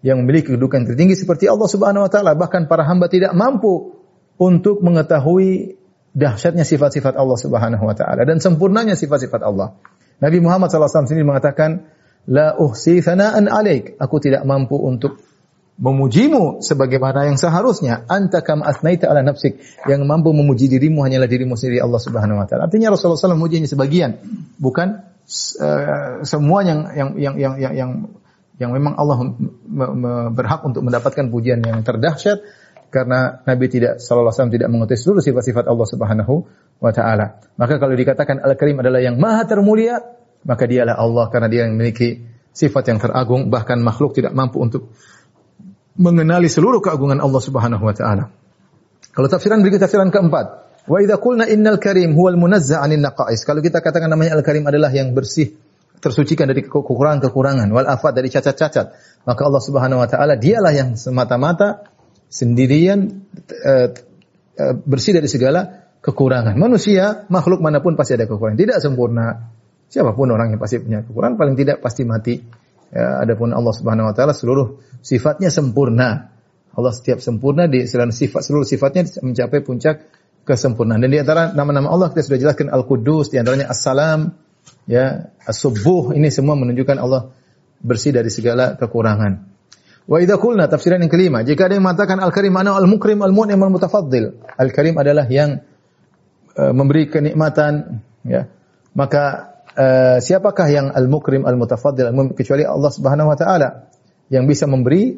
[0.00, 3.96] yang memiliki kedudukan tertinggi seperti Allah Subhanahu wa taala bahkan para hamba tidak mampu
[4.36, 5.80] untuk mengetahui
[6.16, 9.76] dahsyatnya sifat-sifat Allah Subhanahu wa taala dan sempurnanya sifat-sifat Allah.
[10.16, 11.92] Nabi Muhammad SAW sendiri mengatakan,
[12.26, 14.00] La uhsi thana'an alaik.
[14.02, 15.22] Aku tidak mampu untuk
[15.76, 18.08] memujimu sebagaimana yang seharusnya.
[18.08, 19.60] Anta kam asnaita ala nafsik.
[19.84, 22.68] Yang mampu memuji dirimu hanyalah dirimu sendiri Allah Subhanahu wa taala.
[22.68, 24.16] Artinya Rasulullah SAW memujinya sebagian,
[24.56, 25.04] bukan
[25.60, 27.90] uh, semua yang yang yang yang yang yang,
[28.56, 29.36] yang memang Allah
[30.32, 32.40] berhak untuk mendapatkan pujian yang terdahsyat
[32.88, 36.34] karena Nabi tidak sallallahu alaihi tidak mengetahui seluruh sifat-sifat Allah Subhanahu
[36.80, 37.44] wa taala.
[37.60, 40.00] Maka kalau dikatakan Al-Karim adalah yang maha termulia,
[40.48, 42.24] maka dialah Allah karena dia yang memiliki
[42.56, 44.96] sifat yang teragung bahkan makhluk tidak mampu untuk
[45.96, 48.24] mengenali seluruh keagungan Allah Subhanahu wa taala.
[49.16, 50.46] Kalau tafsiran berikut tafsiran keempat,
[50.84, 53.42] wa idza qulna innal karim huwal munazza 'anil naqais.
[53.48, 55.56] Kalau kita katakan namanya al-karim adalah yang bersih,
[56.04, 58.86] tersucikan dari kekurangan-kekurangan, wal afat dari cacat-cacat,
[59.24, 61.88] maka Allah Subhanahu wa taala dialah yang semata-mata
[62.28, 63.24] sendirian
[63.64, 63.88] uh,
[64.60, 66.54] uh, bersih dari segala kekurangan.
[66.54, 69.56] Manusia, makhluk mana pun pasti ada kekurangan, tidak sempurna.
[69.86, 72.34] Siapa pun orang yang pasti punya kekurangan, paling tidak pasti mati.
[72.94, 76.30] Ya, adapun Allah Subhanahu wa taala seluruh sifatnya sempurna.
[76.76, 80.12] Allah setiap sempurna di selain sifat seluruh sifatnya mencapai puncak
[80.46, 81.02] kesempurnaan.
[81.02, 84.30] Dan di antara nama-nama Allah kita sudah jelaskan Al-Quddus, di antaranya As-Salam,
[84.86, 87.34] ya, As-Subuh, ini semua menunjukkan Allah
[87.82, 89.56] bersih dari segala kekurangan.
[90.06, 94.38] Wa idza qulna tafsiran yang kelima, jika ada yang mengatakan Al-Karim mana Al-Mukrim Al-Mun'im Al-Mutafaddil.
[94.54, 95.66] Al-Karim adalah yang
[96.54, 98.46] uh, memberi kenikmatan, ya.
[98.94, 103.92] Maka uh, siapakah yang Al-Mukrim Al-Mutafaddil kecuali Allah Subhanahu wa taala
[104.32, 105.14] yang bisa memberi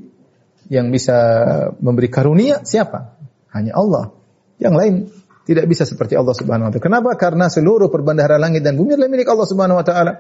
[0.69, 1.17] yang bisa
[1.81, 3.17] memberi karunia siapa?
[3.55, 4.13] Hanya Allah.
[4.61, 4.95] Yang lain
[5.49, 6.85] tidak bisa seperti Allah Subhanahu wa taala.
[6.85, 7.11] Kenapa?
[7.17, 10.13] Karena seluruh perbendaharaan langit dan bumi adalah milik Allah Subhanahu wa taala.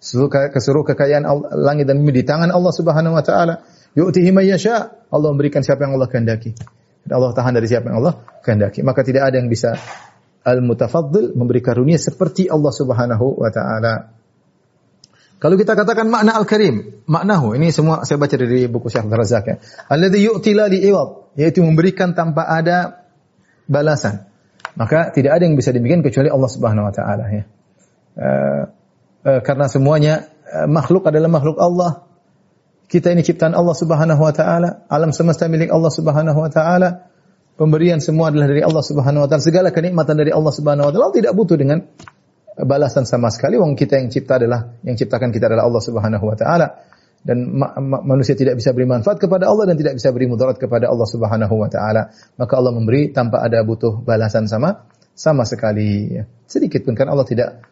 [0.00, 1.24] Seluruh kekayaan
[1.60, 3.60] langit dan bumi di tangan Allah Subhanahu wa taala.
[3.92, 5.04] Yu'tihi may yasha.
[5.12, 6.56] Allah memberikan siapa yang Allah kehendaki.
[7.04, 8.80] Allah tahan dari siapa yang Allah kehendaki.
[8.80, 9.76] Maka tidak ada yang bisa
[10.44, 14.12] al-mutafaddil memberi karunia seperti Allah Subhanahu wa taala.
[15.40, 19.56] Kalau kita katakan makna al-karim, maknahu ini semua saya baca dari buku Syekh Razak ya.
[19.92, 23.08] Alladzi yu'ti la li'iwad, yaitu memberikan tanpa ada
[23.68, 24.24] balasan.
[24.72, 27.44] Maka tidak ada yang bisa demikian kecuali Allah Subhanahu wa taala ya.
[28.14, 28.62] Uh,
[29.26, 32.08] uh, karena semuanya uh, makhluk adalah makhluk Allah.
[32.88, 37.10] Kita ini ciptaan Allah Subhanahu wa taala, alam semesta milik Allah Subhanahu wa taala.
[37.54, 39.42] Pemberian semua adalah dari Allah Subhanahu wa taala.
[39.46, 41.04] Segala kenikmatan dari Allah Subhanahu wa taala.
[41.06, 41.78] Allah tidak butuh dengan
[42.58, 43.54] balasan sama sekali.
[43.58, 46.66] Wong kita yang cipta adalah yang ciptakan kita adalah Allah Subhanahu wa taala.
[47.24, 50.58] Dan ma ma manusia tidak bisa beri manfaat kepada Allah dan tidak bisa beri mudarat
[50.58, 52.10] kepada Allah Subhanahu wa taala.
[52.36, 56.10] Maka Allah memberi tanpa ada butuh balasan sama sama sekali.
[56.10, 56.26] Ya.
[56.50, 57.64] Sedikit pun kan Allah tidak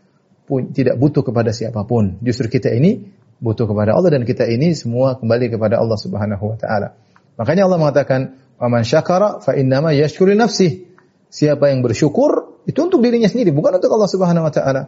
[0.73, 2.23] tidak butuh kepada siapa pun.
[2.23, 6.57] Justru kita ini butuh kepada Allah dan kita ini semua kembali kepada Allah Subhanahu wa
[6.57, 6.95] taala.
[7.37, 8.21] Makanya Allah mengatakan
[8.63, 10.87] Waman syakara fa innama yashkuru nafsih.
[11.35, 14.83] Siapa yang bersyukur itu untuk dirinya sendiri, bukan untuk Allah Subhanahu wa taala.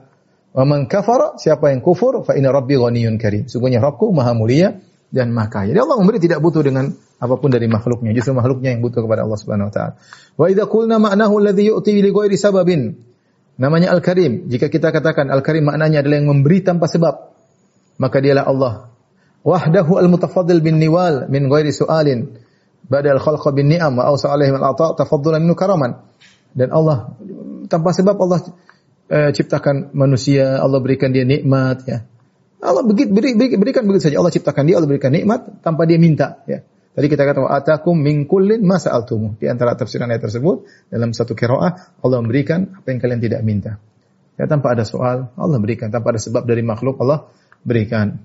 [0.55, 3.51] Waman kafara, siapa yang kufur fa inna rabbi ghaniyyun karim.
[3.51, 4.79] Sungguhnya Rabbku Maha mulia
[5.11, 5.75] dan Maha kaya.
[5.75, 9.27] Jadi Allah memberi tidak butuh dengan apa pun dari makhluknya, justru makhluknya yang butuh kepada
[9.27, 9.93] Allah Subhanahu wa taala.
[10.39, 12.95] Wa idza qulna ma'nahu alladhi yu'ti li ghairi sababin.
[13.59, 14.47] Namanya Al-Karim.
[14.47, 17.35] Jika kita katakan Al-Karim maknanya adalah yang memberi tanpa sebab,
[17.99, 18.73] maka dialah Allah.
[19.43, 22.44] Wahdahu al-mutafaddil bin niwal min ghairi su'alin
[22.89, 26.05] badal khalqa bin ni'am wa awsa alaihim al-ata tafaddulan minhu karaman.
[26.55, 27.19] Dan Allah
[27.67, 28.41] tanpa sebab Allah
[29.11, 32.07] uh, ciptakan manusia, Allah berikan dia nikmat ya.
[32.65, 34.17] Allah beri, beri, beri, berikan begitu saja.
[34.23, 36.65] Allah ciptakan dia, Allah berikan nikmat tanpa dia minta ya.
[36.95, 38.79] Tadi kita kata atakum min kullin ma.
[38.79, 43.83] Di antara tafsiran ayat tersebut dalam satu qiraah Allah memberikan apa yang kalian tidak minta.
[44.39, 47.27] Ya tanpa ada soal, Allah berikan tanpa ada sebab dari makhluk Allah
[47.67, 48.23] berikan.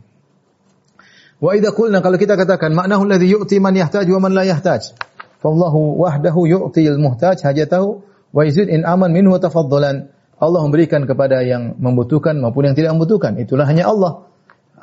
[1.40, 4.92] Wa idza qulna kalau kita katakan maknahu alladhi yu'ti man yahtaj wa man la yahtaj.
[5.40, 8.04] Fallahu wahdahu yu'til muhtaj hajatahu
[8.36, 10.12] wa yazid in aman minhu tafaddulan.
[10.40, 13.40] Allah memberikan kepada yang membutuhkan maupun yang tidak membutuhkan.
[13.40, 14.28] Itulah hanya Allah.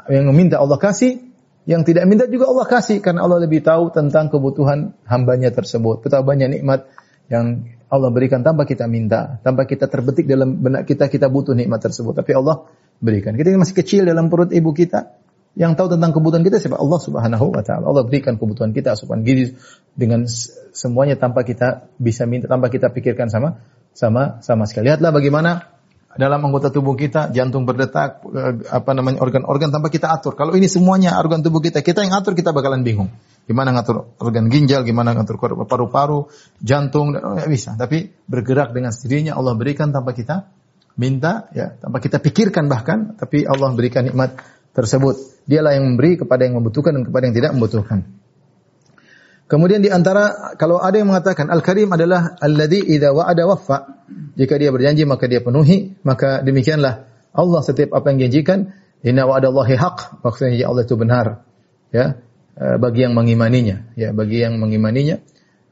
[0.09, 1.27] Yang meminta Allah kasih,
[1.67, 6.05] yang tidak minta juga Allah kasih karena Allah lebih tahu tentang kebutuhan hambanya tersebut.
[6.05, 6.89] Betapa banyak nikmat
[7.27, 11.83] yang Allah berikan tanpa kita minta, tanpa kita terbetik dalam benak kita kita butuh nikmat
[11.83, 12.15] tersebut.
[12.15, 12.69] Tapi Allah
[13.03, 13.35] berikan.
[13.35, 15.17] Kita masih kecil dalam perut ibu kita,
[15.57, 16.77] yang tahu tentang kebutuhan kita siapa?
[16.77, 17.89] Allah Subhanahu wa taala.
[17.89, 19.57] Allah berikan kebutuhan kita asupan gizi
[19.97, 20.29] dengan
[20.77, 23.65] semuanya tanpa kita bisa minta, tanpa kita pikirkan sama
[23.97, 24.93] sama sama sekali.
[24.93, 25.77] Lihatlah bagaimana
[26.17, 30.37] dalam anggota tubuh kita jantung berdetak eh, apa namanya organ-organ tanpa kita atur.
[30.37, 33.09] Kalau ini semuanya organ tubuh kita, kita yang atur kita bakalan bingung.
[33.49, 36.29] Gimana ngatur organ ginjal, gimana ngatur paru-paru,
[36.61, 37.81] jantung, nggak bisa.
[37.81, 40.51] Tapi bergerak dengan sendirinya Allah berikan tanpa kita
[40.99, 44.35] minta, ya tanpa kita pikirkan bahkan, tapi Allah berikan nikmat
[44.77, 45.17] tersebut.
[45.49, 48.05] Dialah yang memberi kepada yang membutuhkan dan kepada yang tidak membutuhkan.
[49.47, 53.79] Kemudian di antara kalau ada yang mengatakan Al-Karim adalah alladzi idza wa'ada waffa.
[54.37, 58.75] Jika dia berjanji maka dia penuhi, maka demikianlah Allah setiap apa yang janjikan,
[59.07, 60.21] inna wa'adallahi haq.
[60.27, 61.47] Maksudnya Allah itu benar.
[61.95, 62.19] Ya,
[62.59, 65.23] eh, bagi yang mengimaninya, ya, bagi yang mengimaninya.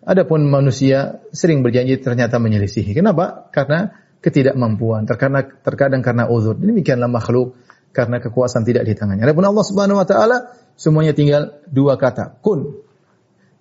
[0.07, 2.95] Adapun manusia sering berjanji ternyata menyelisihi.
[2.95, 3.51] Kenapa?
[3.51, 3.90] Karena
[4.23, 6.55] ketidakmampuan, terkadang terkadang karena uzur.
[6.55, 7.59] Demikianlah makhluk
[7.95, 9.23] karena kekuasaan tidak di tangannya.
[9.23, 12.83] Adapun Allah Subhanahu wa taala semuanya tinggal dua kata, kun.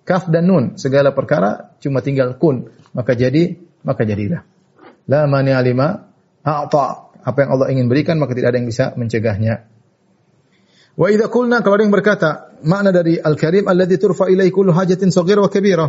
[0.04, 4.42] Kaf dan nun, segala perkara cuma tinggal kun, maka jadi, maka jadilah.
[5.08, 6.10] La mani alima
[6.42, 7.14] a'ta.
[7.24, 9.64] Apa yang Allah ingin berikan maka tidak ada yang bisa mencegahnya.
[10.94, 15.08] Wa idza qulna kalau ada yang berkata, makna dari Al-Karim alladzi turfa ilaihi kullu hajatin
[15.08, 15.86] wa kabira.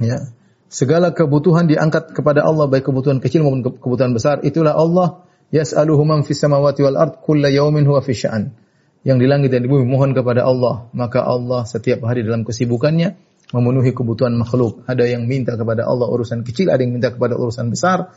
[0.00, 0.32] Ya.
[0.70, 6.22] Segala kebutuhan diangkat kepada Allah baik kebutuhan kecil maupun kebutuhan besar, itulah Allah Yas'aluhu man
[6.22, 8.54] fis samawati wal ard kulla yawmin huwa fi sya'an.
[9.02, 13.16] Yang di langit dan di bumi mohon kepada Allah, maka Allah setiap hari dalam kesibukannya
[13.50, 14.86] memenuhi kebutuhan makhluk.
[14.86, 18.14] Ada yang minta kepada Allah urusan kecil, ada yang minta kepada urusan besar.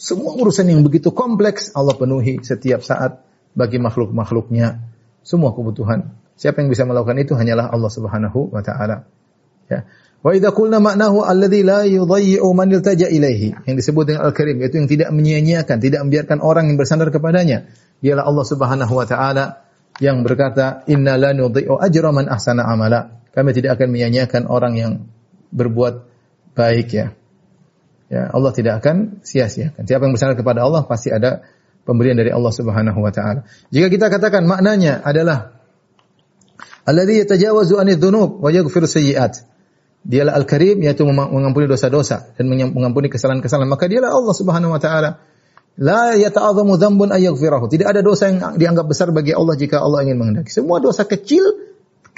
[0.00, 3.20] Semua urusan yang begitu kompleks Allah penuhi setiap saat
[3.52, 4.80] bagi makhluk-makhluknya.
[5.20, 6.16] Semua kebutuhan.
[6.40, 9.04] Siapa yang bisa melakukan itu hanyalah Allah Subhanahu wa taala.
[9.68, 9.84] Ya.
[10.20, 13.64] Wa idza qulna ma'nahu alladhi la yudayyi'u man iltaja ilaihi.
[13.64, 17.72] Yang disebut dengan Al-Karim yaitu yang tidak menyia-nyiakan, tidak membiarkan orang yang bersandar kepadanya.
[18.04, 19.64] Dialah Allah Subhanahu wa taala
[19.96, 24.92] yang berkata, "Inna la nudhi'u ajra man ahsana amala." Kami tidak akan menyia-nyiakan orang yang
[25.56, 26.04] berbuat
[26.52, 27.16] baik ya.
[28.10, 29.86] Ya, Allah tidak akan sia-siakan.
[29.86, 31.46] Siapa yang bersandar kepada Allah pasti ada
[31.88, 33.48] pemberian dari Allah Subhanahu wa taala.
[33.72, 35.56] Jika kita katakan maknanya adalah
[36.84, 39.49] alladhi yatajawazu anidz dzunub wa yaghfiru sayyi'at
[40.00, 43.68] Dialah Al-Karim yaitu mengampuni dosa-dosa dan mengampuni kesalahan-kesalahan.
[43.68, 45.20] Maka dialah Allah Subhanahu wa taala.
[45.80, 47.68] La yata'adhamu dzambun ayaghfirahu.
[47.68, 50.48] Tidak ada dosa yang dianggap besar bagi Allah jika Allah ingin menghendaki.
[50.52, 51.44] Semua dosa kecil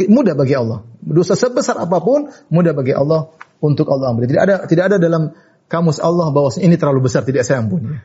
[0.07, 0.87] mudah bagi Allah.
[1.03, 4.31] Dosa sebesar apa pun mudah bagi Allah untuk Allah ampuni.
[4.31, 5.35] Tidak ada tidak ada dalam
[5.67, 7.99] kamus Allah bahwa ini terlalu besar tidak saya ampuni.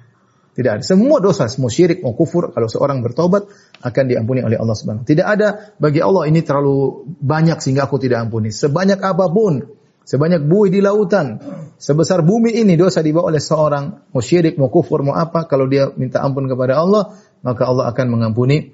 [0.57, 0.81] Tidak ada.
[0.81, 3.45] Semua dosa, semua syirik, mau kufur, kalau seorang bertobat
[3.85, 5.05] akan diampuni oleh Allah Subhanahu.
[5.05, 8.49] Tidak ada bagi Allah ini terlalu banyak sehingga aku tidak ampuni.
[8.49, 9.61] Sebanyak apa pun,
[10.01, 11.37] sebanyak buih di lautan,
[11.77, 15.93] sebesar bumi ini dosa dibawa oleh seorang mau syirik, mau kufur, mau apa, kalau dia
[15.93, 17.13] minta ampun kepada Allah,
[17.45, 18.73] maka Allah akan mengampuni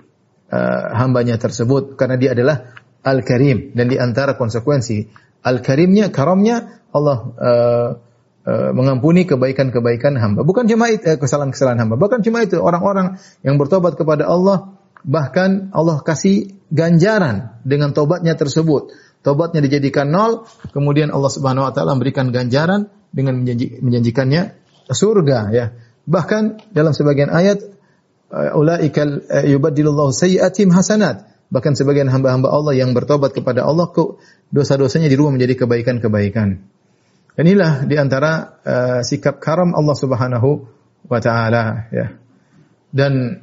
[0.55, 2.71] uh, hambanya tersebut karena dia adalah
[3.03, 5.03] Al-Karim dan di antara konsekuensi
[5.43, 7.89] Al-Karimnya, karamnya Allah uh,
[8.75, 10.43] mengampuni kebaikan-kebaikan hamba.
[10.43, 15.99] Bukan cuma eh, kesalahan-kesalahan hamba, bahkan cuma itu orang-orang yang bertobat kepada Allah bahkan Allah
[15.99, 18.91] kasih ganjaran dengan tobatnya tersebut.
[19.23, 24.59] Tobatnya dijadikan nol, kemudian Allah Subhanahu wa taala memberikan ganjaran dengan menjanji, menjanjikannya
[24.91, 25.65] surga ya.
[26.03, 27.63] Bahkan dalam sebagian ayat
[28.33, 31.29] ulaikal yubaddilullahu sayyi'atihim hasanat.
[31.53, 33.87] Bahkan sebagian hamba-hamba Allah yang bertobat kepada Allah
[34.49, 36.65] dosa-dosanya dirubah menjadi kebaikan-kebaikan.
[37.33, 40.49] Inilah di antara uh, sikap karam Allah Subhanahu
[41.09, 42.13] wa taala ya.
[42.93, 43.41] Dan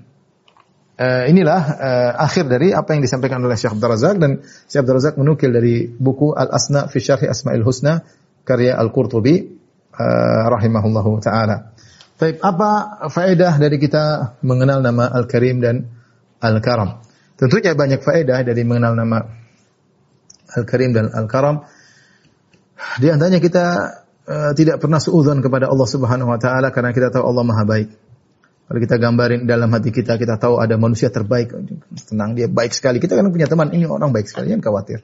[0.95, 4.97] uh, inilah uh, akhir dari apa yang disampaikan oleh Syekh Abdul Razak dan Syekh Abdul
[5.03, 8.07] Razak menukil dari buku Al-Asna fi Syarh Asma'il Husna
[8.47, 9.43] karya Al-Qurtubi
[9.91, 11.75] uh, rahimahullahu taala.
[12.15, 15.89] Baik, apa faedah dari kita mengenal nama Al-Karim dan
[16.39, 17.03] Al-Karam?
[17.35, 19.25] Tentunya banyak faedah dari mengenal nama
[20.55, 21.80] Al-Karim dan Al-Karam.
[22.99, 23.65] Di antaranya kita
[24.27, 27.89] uh, tidak pernah suudzon kepada Allah Subhanahu wa taala karena kita tahu Allah Maha baik.
[28.71, 31.51] Kalau kita gambarin dalam hati kita, kita tahu ada manusia terbaik,
[32.07, 33.03] tenang dia baik sekali.
[33.03, 35.03] Kita kan punya teman, ini orang baik sekali, jangan khawatir.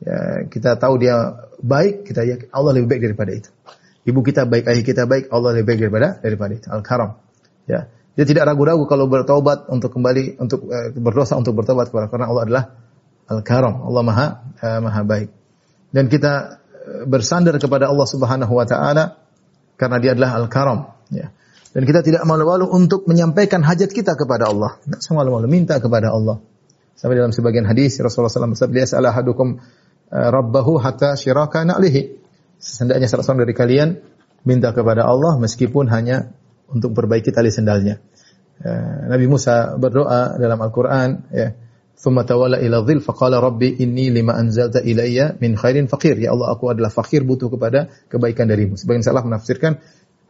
[0.00, 3.52] Ya, kita tahu dia baik, kita ya Allah lebih baik daripada itu.
[4.08, 6.68] Ibu kita baik, ayah kita baik, Allah lebih baik daripada daripada itu.
[6.72, 7.20] Al-Karam.
[7.68, 7.92] Ya.
[8.16, 12.42] Dia tidak ragu-ragu kalau bertobat untuk kembali untuk uh, berdosa untuk bertobat kepada karena Allah
[12.48, 12.64] adalah
[13.28, 13.84] Al-Karam.
[13.84, 14.26] Allah Maha
[14.64, 15.28] uh, Maha baik.
[15.92, 16.63] Dan kita
[17.08, 19.16] bersandar kepada Allah Subhanahu wa taala
[19.80, 20.78] karena Dia adalah Al-Karam,
[21.10, 21.32] ya.
[21.74, 24.78] Dan kita tidak malu-malu untuk menyampaikan hajat kita kepada Allah.
[24.86, 26.38] Tidak malu-malu minta kepada Allah.
[26.94, 29.58] Sampai dalam sebagian hadis Rasulullah SAW bersabda, "Salah hadukum
[30.14, 32.22] rabbahu hatta syiraka na'lihi."
[32.62, 33.88] Sesendaknya salah seorang dari kalian
[34.46, 36.30] minta kepada Allah meskipun hanya
[36.70, 37.98] untuk perbaiki tali sendalnya.
[38.62, 41.58] Ya, Nabi Musa berdoa dalam Al-Quran, ya,
[41.94, 46.46] ثم تولى ila dhil فقال ربي inni لما anzalta ilayya من خير فقير يا الله
[46.52, 48.76] aku adalah fakir butuh kepada kebaikan darimu.
[48.76, 49.80] Sebagian salah menafsirkan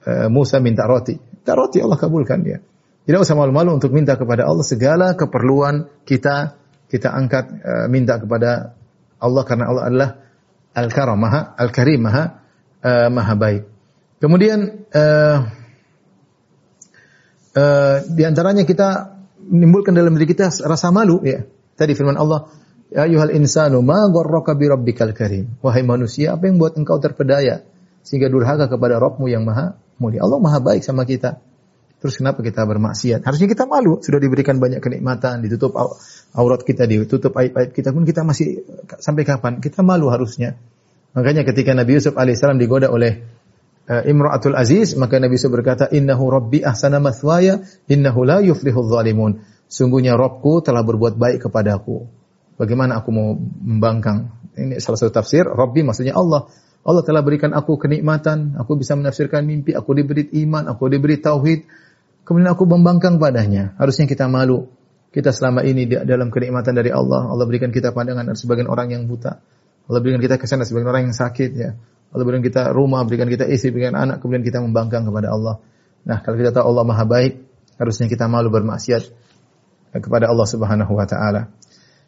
[0.07, 1.17] eh, Musa minta roti.
[1.17, 2.63] Minta roti Allah kabulkan dia
[3.05, 6.57] Tidak usah malu-malu untuk minta kepada Allah segala keperluan kita
[6.87, 8.79] kita angkat eh, minta kepada
[9.19, 10.11] Allah karena Allah adalah
[10.75, 12.25] Al-Karam Maha Al-Karim Maha
[12.85, 13.63] eh, Maha baik.
[14.25, 15.37] Kemudian uh,
[17.53, 19.14] uh, di kita
[19.49, 21.45] menimbulkan dalam diri kita rasa malu ya.
[21.75, 22.49] Tadi firman Allah,
[22.89, 27.67] "Ya ayyuhal insanu ma gharraka bi rabbikal karim." Wahai manusia, apa yang buat engkau terpedaya
[28.05, 30.23] sehingga durhaka kepada Rabbmu yang Maha mulia?
[30.23, 31.41] Allah Maha baik sama kita.
[32.05, 33.25] Terus kenapa kita bermaksiat?
[33.25, 33.97] Harusnya kita malu.
[34.05, 35.73] Sudah diberikan banyak kenikmatan, ditutup
[36.37, 38.61] aurat kita, ditutup aib-aib kita pun kita masih
[39.01, 39.57] sampai kapan?
[39.65, 40.61] Kita malu harusnya.
[41.17, 43.25] Makanya ketika Nabi Yusuf alaihissalam digoda oleh
[43.85, 50.17] Imra'atul Aziz, maka Nabi Yusuf berkata, "Innahu Rabbi ahsana mathwaya, innahu la yuflihul zalimun." Sungguhnya
[50.17, 52.09] Robku telah berbuat baik kepadaku.
[52.57, 54.31] Bagaimana aku mau membangkang?
[54.55, 55.45] Ini salah satu tafsir.
[55.45, 56.49] Rabbi maksudnya Allah.
[56.85, 61.65] Allah telah berikan aku kenikmatan, aku bisa menafsirkan mimpi, aku diberi iman, aku diberi tauhid.
[62.25, 63.73] Kemudian aku membangkang padanya.
[63.81, 64.69] Harusnya kita malu.
[65.13, 67.29] Kita selama ini dalam kenikmatan dari Allah.
[67.29, 69.41] Allah berikan kita pandangan sebagian orang yang buta.
[69.85, 71.77] Allah berikan kita ke sana sebagian orang yang sakit ya.
[72.15, 75.59] Allah berikan kita rumah, berikan kita istri, berikan anak, kemudian kita membangkang kepada Allah.
[76.07, 77.43] Nah, kalau kita tahu Allah Maha baik,
[77.75, 79.03] harusnya kita malu bermaksiat
[79.99, 81.51] kepada Allah Subhanahu wa taala.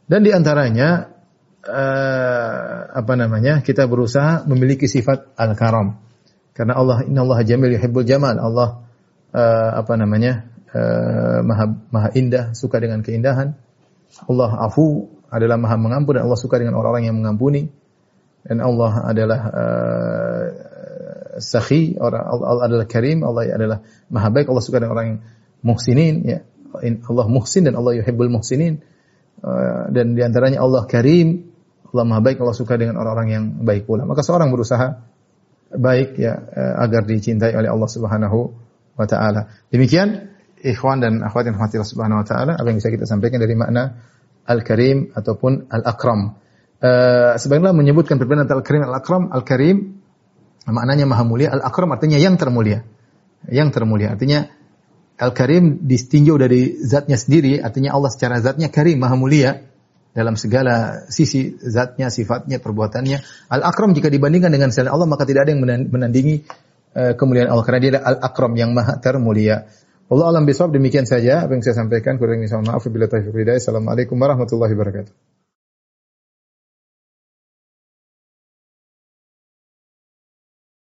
[0.07, 1.11] Dan di antaranya
[1.66, 3.66] uh, apa namanya?
[3.66, 5.98] Kita berusaha memiliki sifat al-karam.
[6.54, 8.38] Karena Allah Allah jamil yuhibbul jamal.
[8.38, 8.86] Allah
[9.34, 10.46] uh, apa namanya?
[10.70, 13.59] Uh, maha maha indah, suka dengan keindahan.
[14.30, 17.66] Allah afu adalah maha mengampun dan Allah suka dengan orang-orang yang mengampuni.
[18.47, 20.44] Dan Allah adalah uh,
[21.42, 23.78] sakhi, orang Allah adalah karim, Allah adalah
[24.09, 25.20] maha baik, Allah suka dengan orang yang
[25.66, 26.38] muhsinin ya.
[26.84, 28.80] Allah muhsin dan Allah yuhibbul muhsinin.
[29.42, 31.51] Uh, dan di antaranya Allah karim,
[31.90, 34.07] Allah maha baik, Allah suka dengan orang-orang yang baik pula.
[34.07, 35.03] Maka seorang berusaha
[35.74, 38.38] baik ya uh, agar dicintai oleh Allah Subhanahu
[38.97, 39.51] wa taala.
[39.68, 40.32] Demikian
[40.62, 43.99] ikhwan dan akhwat yang Subhanahu wa taala apa yang bisa kita sampaikan dari makna
[44.47, 46.38] al-karim ataupun al-akram.
[46.77, 49.77] Uh, sebagaimana menyebutkan perbedaan antara al-karim al-akram, al-karim
[50.68, 52.85] maknanya maha mulia, al-akram artinya yang termulia.
[53.49, 54.12] Yang termulia.
[54.12, 54.51] Artinya
[55.16, 59.64] Al-Karim distinjau dari zatnya sendiri, artinya Allah secara zatnya karim, maha mulia.
[60.16, 63.20] Dalam segala sisi zatnya, sifatnya, perbuatannya.
[63.53, 65.61] Al-Akram jika dibandingkan dengan selain Allah maka tidak ada yang
[65.93, 66.41] menandingi
[66.97, 67.64] uh, kemuliaan Allah.
[67.68, 69.68] Karena dia adalah Al-Akram yang maha termulia.
[70.09, 72.16] Allah alam bisawab demikian saja apa yang saya sampaikan.
[72.16, 72.89] Kurang ini maaf.
[72.89, 75.36] Bila taufiq Assalamualaikum warahmatullahi wabarakatuh.